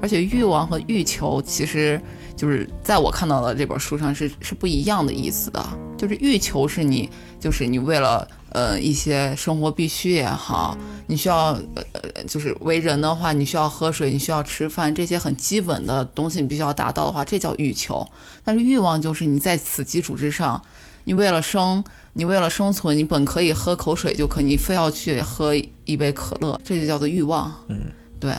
[0.00, 2.00] 而且欲望和欲求其实
[2.36, 5.64] 就是在我看到的这本书上是是不一样的意思的，
[5.96, 7.08] 就是欲求是你
[7.38, 10.76] 就是你为了呃一些生活必须也好，
[11.06, 18.06] 你需要呃呃就是为人的话，你需要喝水，你需要吃饭，这些很基本的东西你必须要达到的话，这叫欲求。
[18.42, 20.60] 但是欲望就是你在此基础之上，
[21.04, 21.82] 你为了生，
[22.14, 25.54] 你为了生存，你本可以喝口水就可以，你非要去喝
[25.84, 27.52] 一杯可乐，这就叫做欲望。
[27.68, 27.80] 嗯，
[28.18, 28.32] 对。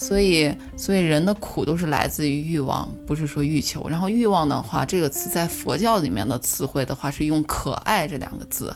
[0.00, 3.86] 所以，所以人的苦都是来自于欲望，不是说欲求。
[3.86, 8.74] 然后欲望的话，这个词在佛教里面的词汇的话是用“可爱”这两个字，“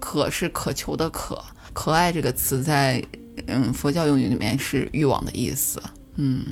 [0.00, 1.44] 可”是渴求的“渴
[1.74, 3.04] ”，“可爱”这个词在
[3.46, 5.80] 嗯佛教用语里面是欲望的意思。
[6.16, 6.46] 嗯，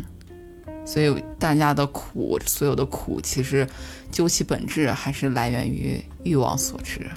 [0.85, 3.67] 所以大家的苦，所有的苦，其实
[4.13, 7.11] 究其本质还是来源于欲望所致。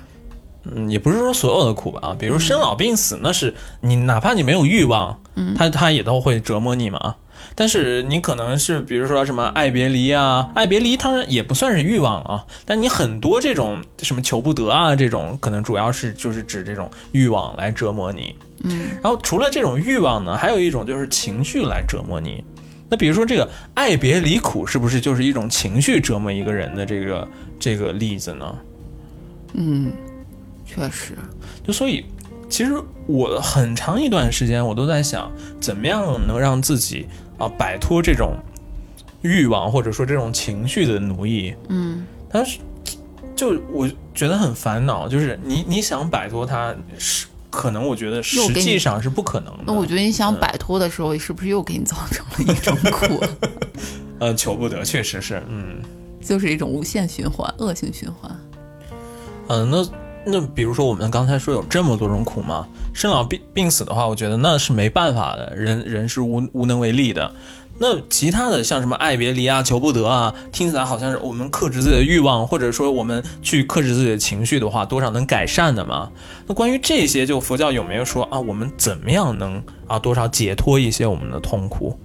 [0.65, 7.15] 嗯，也不是说所有的苦吧，啊比如生老病死，那是你哪怕你没有欲望，嗯，它它也都会折磨你嘛。
[7.55, 18.33] 但是你可能是比如说什么爱别离啊，爱别离当然也不算是欲望啊，但你很多这种什么求不得啊，这种可能主要是就是指这种欲望来折磨你。
[18.63, 22.43] 嗯，然后除了这种欲望呢，还有一种就是情绪来折磨你。
[22.89, 27.27] 那比如说这个爱别离苦，是不是就是一种情绪折磨一个人的这个
[27.59, 28.55] 这个例子呢？
[29.53, 29.91] 嗯，
[30.73, 31.17] 确实，
[31.65, 32.05] 就所以，
[32.49, 32.73] 其实
[33.07, 37.07] 我很长一段时间我都在想，怎么样能让自己
[37.37, 38.35] 啊摆脱这种
[39.21, 41.53] 欲望或者说这种情绪的奴役。
[41.69, 42.59] 嗯但是，
[43.35, 49.63] 就我觉得很烦恼，就是你你想摆脱它，是可能我觉得实际上是不可能的。
[49.67, 53.23] 那我觉得你想摆脱的时候，是不是又给你造成了一种苦？
[54.19, 55.81] 呃求不得，确实是，嗯
[56.21, 58.31] 就是一种无限循环、恶性循环。
[59.49, 60.02] 嗯、那。
[60.25, 67.31] 那比如说，我们刚才说有这么多种苦嘛，生老病病死的话，我觉得那是没办法的，人人是无无能为力的。
[67.79, 76.09] 那其他的像什么爱别离啊、求不得啊，听起来好像是我们克制自己的欲望，或者说我们去克制自己的情绪的话，多少能改善的嘛。
[76.45, 81.97] 那关于这些，就佛教有没有说啊，我们怎么样能啊多少解脱一些我们的痛苦？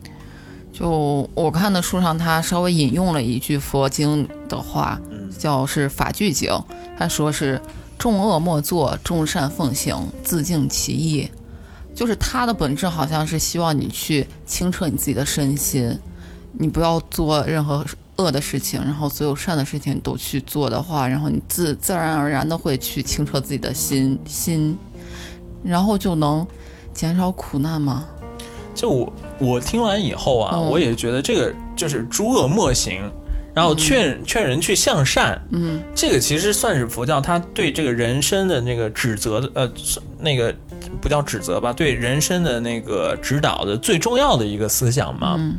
[0.73, 4.99] 就我看的书上，他稍微引用了一句佛经的话，
[5.39, 6.51] 叫是法句经，
[6.97, 7.61] 他说是
[7.99, 11.29] 众恶莫作，众善奉行，自净其意。
[11.95, 15.99] 就是它的本质好像是希望你去清澈你自己的身心，
[16.53, 17.85] 你不要做任何
[18.17, 24.79] 恶的事情，然后所有善的事情都去做的话，然后你自自然而然的会去清澈自己的心心，
[25.65, 26.47] 然后就能
[26.95, 28.05] 减少苦难吗？
[28.77, 33.11] 就我我听完以后啊，嗯我也觉得这个就是诸恶莫行，
[33.59, 35.83] 然后劝、劝人去向善，嗯。
[35.93, 39.73] 这个其实算是佛教他对这个人生的那个指责的呃
[40.21, 40.55] 那个
[41.01, 45.35] 不叫指责吧，对人生的那个指导的最重要的一个思想嘛。
[45.37, 45.57] 嗯。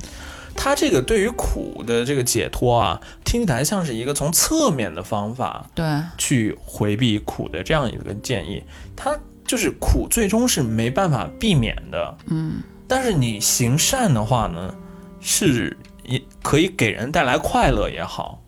[0.55, 5.85] 他这个对于苦的这个解脱啊，听起来像是一个从侧面的方法对，
[6.17, 8.63] 去回避苦的这样一个建议。
[8.95, 9.13] 他
[9.45, 12.63] 就是苦最终是没办法避免的，嗯。
[12.87, 14.73] 但是你行善的话呢，
[15.19, 15.75] 是
[16.09, 18.41] 也可以给人带来快乐也好，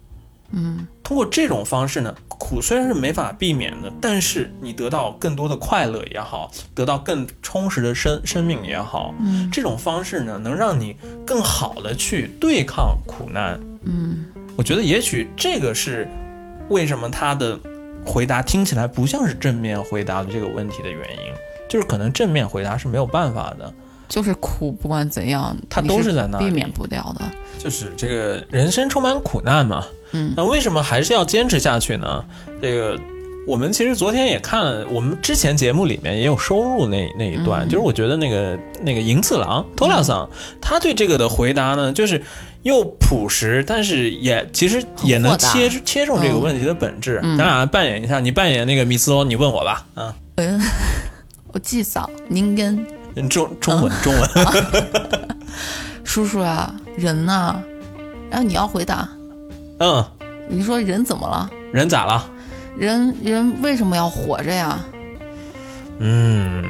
[0.51, 10.95] 嗯，通过这种方式呢，苦虽然是没法避免的，但是你得到更多的快乐也好，得到更充实的生生命也好，嗯，这种方式呢，能让你
[11.25, 13.59] 更好的去对抗苦难。
[13.83, 14.25] 嗯，
[14.57, 16.07] 我觉得也许这个是
[16.69, 17.59] 为什么他的
[18.05, 21.33] 回答听起来不像是正面回答的这个问题的原因，
[21.69, 23.73] 就是可能正面回答是没有办法的，
[24.11, 26.45] 就是苦，不管怎样，它都是在那里。
[26.45, 27.23] 避免不掉的。
[27.57, 29.85] 就是这个人生充满苦难嘛。
[30.11, 30.33] 嗯。
[30.35, 32.25] 那为什么还是要坚持下去呢？
[32.61, 32.99] 这个
[33.47, 37.69] 我们其实昨天也看了，我们之前节目里面也有收入那那一段，嗯。
[37.69, 42.21] 就是我觉得那个那个银次郎托拉桑，他对这个的回答呢，就是
[42.63, 47.21] 又朴实，但是也其实也能切切中这个问题的本质。
[47.23, 47.37] 嗯。
[47.37, 50.59] 咱俩扮演一下，你扮演那个米斯欧，你问我吧，啊，嗯，
[51.53, 52.75] 我记嫂，您跟。
[52.75, 54.29] 嗯中中文中文，
[56.03, 57.61] 叔叔啊，人呐、
[58.29, 59.07] 然后你要回答，
[59.79, 60.03] 嗯，
[60.49, 61.49] 你说人怎么了？
[61.71, 62.25] 人咋了？
[62.77, 64.79] 人人为什么要活着呀？
[65.99, 66.63] 嗯，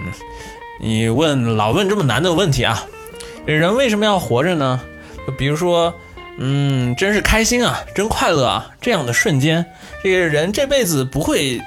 [0.82, 2.84] 你问老问这么难的问题啊？
[3.46, 4.80] 人为什么要活着呢？
[5.26, 5.94] 就比如说，
[6.38, 9.66] 嗯，真是开心啊，真快乐啊，这样的瞬间，
[10.04, 11.62] 这个人这辈子不会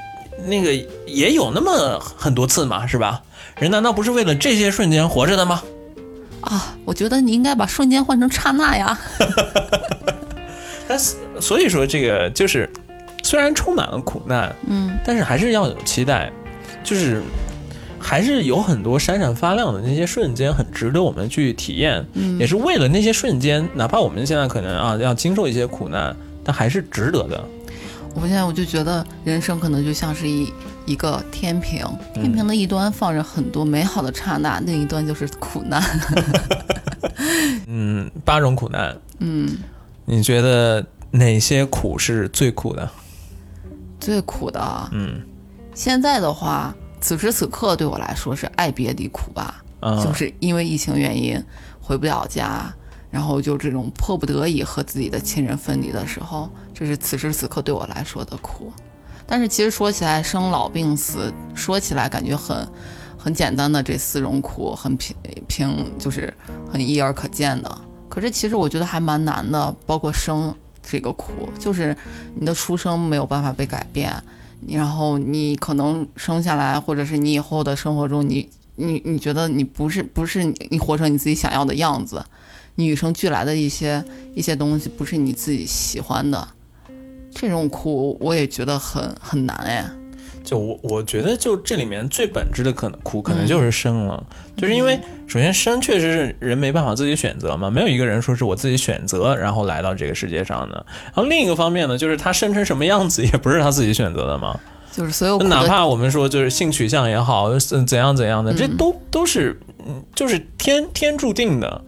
[0.44, 0.74] 那个
[1.06, 3.22] 也有那么很多次嘛，是吧？
[3.58, 5.62] 人难道不是为了这些瞬间活着的吗？
[6.40, 8.98] 啊，我觉得你应该把瞬间换成刹那呀。
[10.86, 12.68] 但是所以说，这个就是
[13.22, 16.30] 虽然充满了苦难，嗯但是还是要有期待，
[16.82, 17.22] 就是
[17.98, 22.04] 还是有很多闪闪发亮的那些瞬间，很值得我们去体验。
[22.12, 27.42] 嗯也是为了那些瞬间，哪怕我们现在可能啊要经受一些苦难，但还是值得的。
[28.14, 30.52] 我现在我就觉得人生可能就像是一
[30.86, 35.82] 一个天平，天平的一端放着很多美好的刹那，另一端就是苦难。
[37.66, 39.58] 嗯，八种苦难，嗯，
[40.04, 42.90] 你觉得哪些苦是最苦的？
[43.98, 45.22] 最苦的啊，嗯。
[45.74, 51.42] 现在的话，此时此刻对我来说是爱别离苦吧，啊，就是因为疫情原因
[51.80, 52.72] 回不了家，
[53.10, 58.72] 然后就这种迫不得已和自己的亲人分离的时候，这是此时此刻对我来说的苦。
[59.26, 62.68] 但是其实说起来，生老病死，说起来感觉很
[63.16, 65.16] 很简单的这四种苦，很平
[65.48, 66.32] 平，就是
[66.70, 67.78] 很一而可见的。
[68.08, 71.96] 可是其实我觉得还蛮难的，包括生这个苦，就是
[72.34, 74.12] 你的出生没有办法被改变，
[74.60, 82.24] 你然后你可能生下来，或者是你以后的生活中，你你你觉得你不是不是你活成你自己想要的样子，
[82.76, 84.04] 你与生俱来的一些
[84.34, 86.46] 一些东西不是你自己喜欢的，
[87.34, 89.84] 这种苦我也觉得很很难哎。
[90.44, 94.22] 就我我觉得，就这里面最本质的可能苦，可能就是生了，
[94.54, 100.84] 就是因为首先生确实是人没办法自己选择嘛，没有一个人说是我自己选择然后来到这个世界上的。
[101.06, 104.60] 然后另一个方面呢，就是他生成什么样子也不是他自己选择的嘛，
[104.92, 111.82] 就是所有哪怕我们说就是性取向也好，怎怎样怎样的，这都都是嗯，就是天天注定的。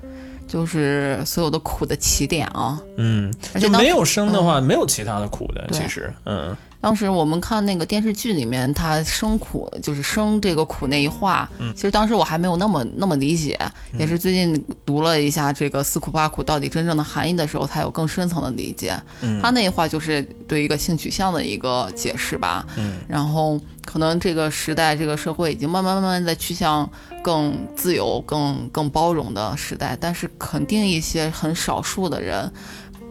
[0.46, 2.80] 就是所有的苦的起点啊。
[2.96, 5.66] 嗯，而且没有生的话，没有其他的苦的。
[5.72, 13.58] 其实，嗯当时我们看那个电视剧里面，他生苦就是生这个苦那一话，其实当时我还没有那么那么理解，
[13.98, 18.94] 也是最近读了一下这个四苦八苦到底真正的含义的时候，才有更深层的理解。
[19.42, 22.64] 他那一话就是对一个性取向的一个解释吧。
[22.76, 26.88] 嗯然后可能这个时代、这个社会已经慢慢慢慢在趋向
[27.26, 32.52] 更自由、更更包容的时代，但是肯定一些很少数的人。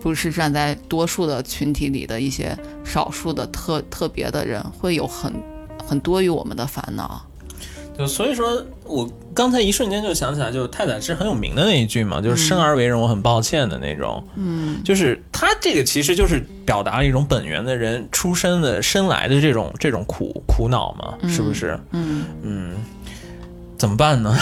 [0.02, 2.56] 不是站在多数的群体里的一些
[2.86, 5.34] 少数的特特别的人，会有很
[5.84, 7.26] 很多于我们的烦恼。
[7.98, 14.24] 就所以说我刚才一瞬间就想起来，就是太宰治很有名的那一句嘛，就是生而为人，我很抱歉的那种。
[14.36, 21.80] 嗯，就是他这个其实就是表达了一种本源的人出生的生来的这种这种苦苦恼嘛，是不是？
[21.92, 22.76] 嗯，嗯，
[23.86, 24.36] 怎么办呢？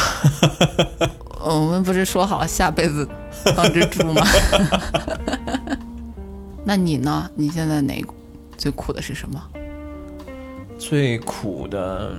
[1.41, 3.06] 呃我们不是说好下辈子
[3.58, 4.26] 当只猪吗？
[6.64, 7.30] 那你呢？
[7.36, 8.02] 你现在哪
[8.58, 9.44] 最苦的是什么？
[10.80, 12.14] 最苦的，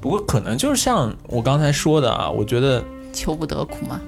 [0.00, 4.00] 不过可能就是像我刚才说的啊，我觉得求不得苦嘛？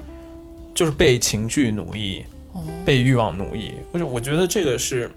[0.74, 3.74] 就是被情绪奴役，哦，被欲望奴役。
[3.92, 5.08] 或者我觉得这个是，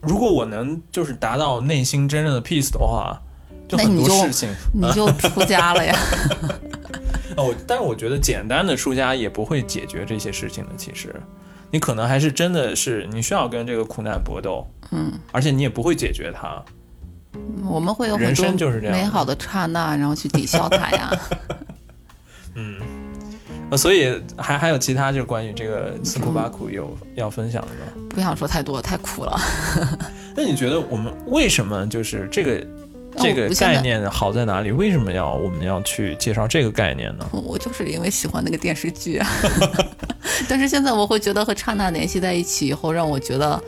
[0.00, 3.20] 如果我能就是达到内心真正的 peace 的话，
[3.72, 4.14] 那你就。
[4.72, 5.96] 你就出家了呀？
[7.36, 10.70] 哦，但是我觉得简单的出家也不会解决这些事情的。
[10.76, 11.14] 其实，
[11.70, 16.62] 你可能还是真的是你需要跟这个苦难搏斗，嗯，而且你也不会解决它。
[17.64, 21.10] 我们会有很人生就是这样美好的刹那，然后去抵消它呀。
[23.70, 28.08] 呃所以还还有其他就是关于这个四苦八苦有要分享的吗？
[28.10, 29.40] 不想说太多，太苦了。
[30.36, 32.66] 那你觉得我们为什么就是这个
[33.18, 34.70] 这个概念好在哪里？
[34.70, 37.26] 为什么要我们要去介绍这个概念呢？
[37.32, 39.28] 我就是因为喜欢那个电视剧啊，
[40.48, 43.60] 但是现在我会觉得和刹那联系在一起以后，让我觉得，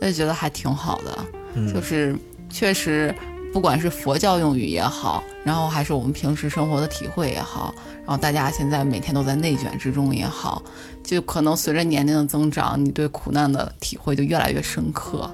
[0.00, 1.18] 就觉得还挺好的，
[1.54, 2.16] 嗯就是
[2.50, 3.14] 确实，
[3.52, 10.62] 不管是佛教用语也好，然后还是我们平时生活的体会也好，然后大家现在每天都在内卷之中也好，
[11.04, 15.30] 就可能随着年龄的增长，你对苦难的体会就越来越深刻。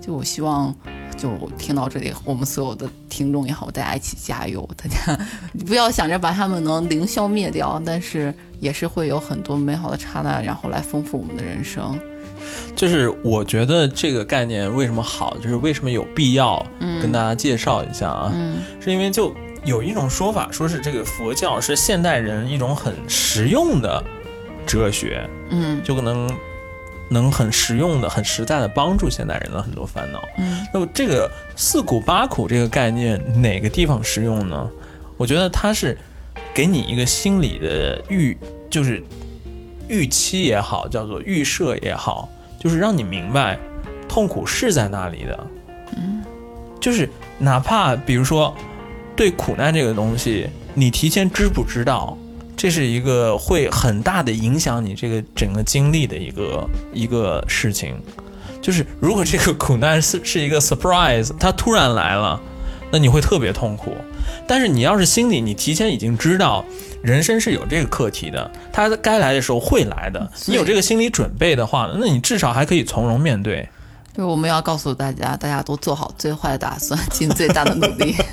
[0.00, 0.74] 就我希望，
[1.22, 5.24] 就听到这里，我们所有的听众也好，大家一起加油，大家
[5.64, 11.96] 不要想着把他们能零消灭掉，但是也是会有很多美好的刹那，然后来丰富我们的人生。
[12.74, 16.64] 就是我觉得这个概念为什么好，就是为什么有必要
[17.00, 18.32] 跟大家介绍一下啊？
[18.34, 19.32] 嗯是因为就
[19.64, 24.02] 有一种说法，说是这个佛教是现代人一种很实用的
[24.66, 26.28] 哲学，嗯就可能
[27.12, 30.20] 能很实用的、很实在的帮助现代人的很多烦恼。
[30.38, 34.68] 嗯那么这个四苦八苦这个概念哪个地方实用呢？
[35.16, 35.96] 我觉得它是
[36.52, 38.36] 给你一个心理的预，
[38.68, 39.02] 就是
[39.88, 43.58] 预期也好，叫做预设也好，就是让你明白
[44.08, 45.46] 痛苦是在那里的。
[45.96, 46.22] 嗯，
[46.80, 47.08] 就是
[47.38, 48.54] 哪怕比如说
[49.14, 52.16] 对苦难这个东西，你提前知不知道，
[52.62, 58.00] 这是一个会很大的影响你这个整个经历的一个一个事情。
[58.60, 62.40] 就是如果这个苦难是是一个 surprise，它突然来了，
[62.92, 63.96] 那你会特别痛苦。
[64.46, 66.64] 但是你要是心里你提前已经知道
[67.02, 73.68] 人生是有这个课题的，它该来的时候会来的，你有这个心理准备的话，那你至少还可以从容面对。
[74.16, 78.14] 就是我们要告诉大家，大家都做好最坏的打算，尽最大的努力。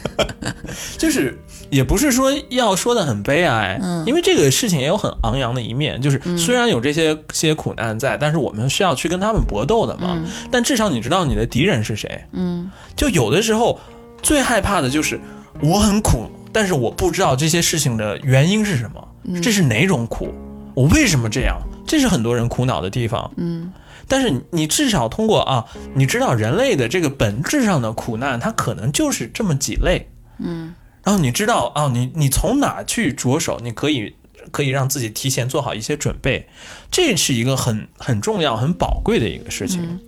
[1.00, 1.36] 就是
[1.70, 6.02] 也不是说要说的很悲哀，嗯因为这个事情也有很昂扬的一面。
[6.02, 10.18] 就是虽然有这些些苦难在，但是我们需要去跟他们搏斗的嘛。
[10.52, 12.24] 但至少你知道你的敌人是谁。
[12.34, 13.80] 嗯就有的时候
[14.22, 15.20] 最害怕的就是
[15.62, 20.34] 我很苦，但是我不知道这些事情的原因是什么，这是哪种苦，
[20.74, 21.58] 我为什么这样？
[21.88, 23.32] 这是很多人苦恼的地方。
[23.38, 23.72] 嗯
[24.08, 25.64] 但是你至少通过啊，
[25.94, 30.10] 你知道人类的这个本质上的苦难，它可能就是这么几类。
[30.40, 30.74] 嗯
[31.10, 34.14] 然后你知道哦，你你从哪去着手，你可以
[34.52, 36.48] 可以让自己提前做好一些准备，
[36.92, 39.82] 这是一个很很重要、很宝贵的一个事情。
[39.84, 40.00] 嗯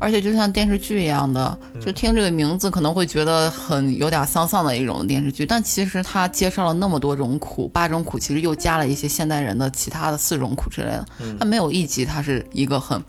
[0.00, 11.06] 而且就像电视剧一样的，就听这个名字可能会觉得很有点丧丧的一种电视剧，但其实它介绍了那么多种苦，八种苦，其实又加了一些现代人的其他的四种苦之类的。
[11.38, 13.02] 它没有一集它是一个很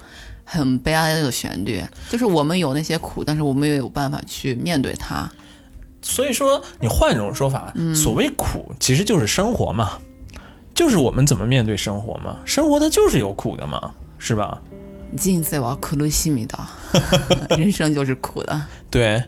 [0.45, 5.29] 很悲哀的旋律，就是我们有那些苦，但是我们也有办法去面对它。
[6.04, 9.98] 所以说，你换一种说法，所谓苦其实就是生活嘛，
[10.74, 12.38] 就是我们怎么面对生活嘛。
[12.44, 14.60] 生活它就是有苦的嘛，是吧？
[15.12, 16.56] 人生は苦しみ的，
[17.56, 18.62] 人生就是苦的。
[18.88, 19.22] 对，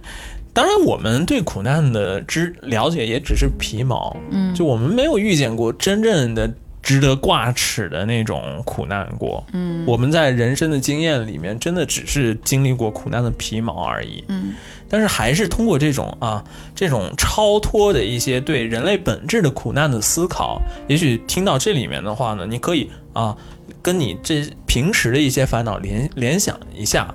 [0.52, 14.52] 当然我们对苦难的知了解也只是皮毛，嗯，就我们没有遇见过真正的值得挂齿的那种苦难过，嗯，我们在人生的经验里面真的只是经历过苦难的皮毛而已，嗯，
[14.89, 16.43] 但是还是通过这种啊
[16.75, 23.35] 这种超脱的一些对人类本质的苦难的思考，也许听到这里面的话呢，你可以啊
[23.81, 27.13] 跟你这平时的一些烦恼联联想一下。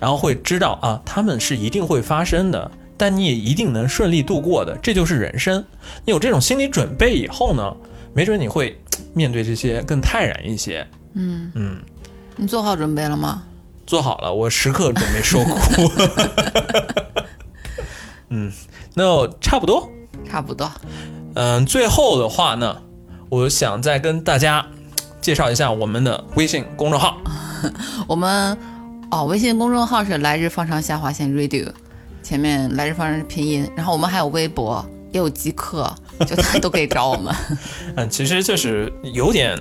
[0.00, 5.64] 然后会知道啊，他们是一定会发生的，但你也一定能顺利度过的，这就是人生。
[6.04, 7.74] 你有这种心理准备以后呢，
[8.12, 8.78] 没准你会
[9.14, 10.86] 面对这些更泰然一些。
[11.14, 11.78] 嗯，嗯，
[12.36, 13.44] 你做好准备了吗？
[13.86, 15.90] 做好了，我时刻准备受苦。
[18.36, 18.52] 嗯，
[18.94, 19.88] 那差不多。
[20.28, 20.68] 差不多。
[21.36, 22.76] 嗯，最后的话呢，
[23.28, 24.66] 我想再跟大家
[25.20, 27.16] 介绍一下我们的微信公众号。
[28.08, 28.58] 我们
[29.12, 31.70] 哦，微信公众号是来日方长下划线 radio，
[32.24, 35.94] 前面来日方长是拼音，然后我们还有微博，也有极客，
[36.26, 37.32] 就大家都可以找我们。
[37.94, 39.56] 嗯，其实就是有点，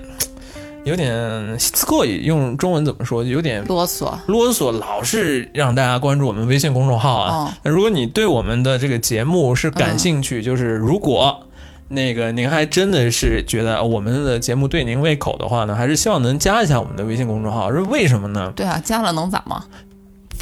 [0.85, 1.11] 有点
[1.59, 3.23] しつこい，用中文怎么说？
[3.25, 7.35] 有点啰嗦，啰嗦，老是让大家关注我们微信公众号啊。
[7.35, 11.47] 哦那如果你对我们的这个节目是感兴趣，就是如果
[11.89, 17.73] 那个您还真的是觉得我们的节目对您胃口的话呢，还是希望能加一下我们的微信公众号。
[17.73, 18.53] 是为什么呢？
[18.55, 19.65] 对啊，加了能咋嘛？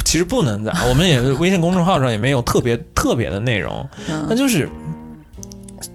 [0.05, 4.69] 其实不能咋，我们也微信公众号上也没有特别特别的内容，那嗯就是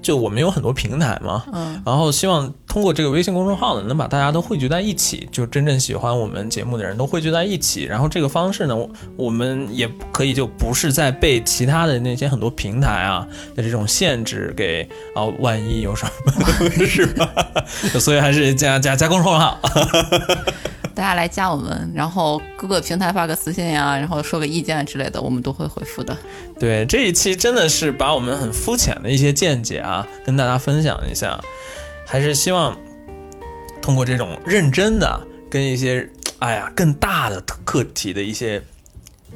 [0.01, 7.83] 就我们有很多平台嘛，嗯，然后希望通过这个微信公众号呢，能把大家都汇聚在一起，就真正喜欢我们节目的人都汇聚在一起。
[7.83, 17.29] 然后这个方式呢，我我们也可以就不是在被其他的那些很多平台啊的这种限制给啊，万一有什么是吧？
[17.99, 19.59] 所以还是加加加公众号。
[20.95, 26.17] 大家来加我们，然后各个平台发个私信呀，然后说个意见之类的，我们都会回复的。
[26.59, 31.39] 对，这一期真的是把我们很肤浅的一些见解啊，跟大家分享一下，
[32.05, 32.77] 还是希望
[33.81, 35.19] 通过这种认真的
[35.49, 36.09] 跟一些
[36.39, 38.61] 哎呀更大的课题的一些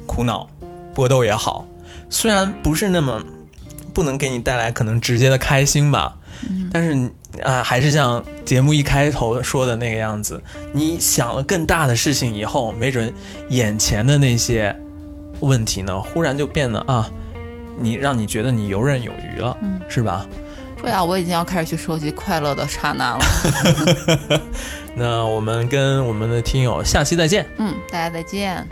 [0.06, 0.48] 苦恼
[0.94, 1.66] 搏斗也好，
[2.10, 3.22] 虽然不是那么
[3.94, 6.16] 不能给你带来可能直接的开心吧，
[6.70, 7.10] 但是
[7.42, 13.12] 啊，还是像节目一开头说的那个样子，你想了更大的事情以后，没准
[13.48, 14.74] 眼前的那些
[15.40, 17.10] 问题呢，忽然就变得啊，
[17.78, 20.26] 你让你觉得你游刃有余了，嗯是吧？
[20.80, 23.24] 对啊，我已经要开始去收集快乐的刹那了。
[24.96, 27.46] 那我们跟我们的听友下期再见。
[27.58, 28.66] 嗯，大家再见。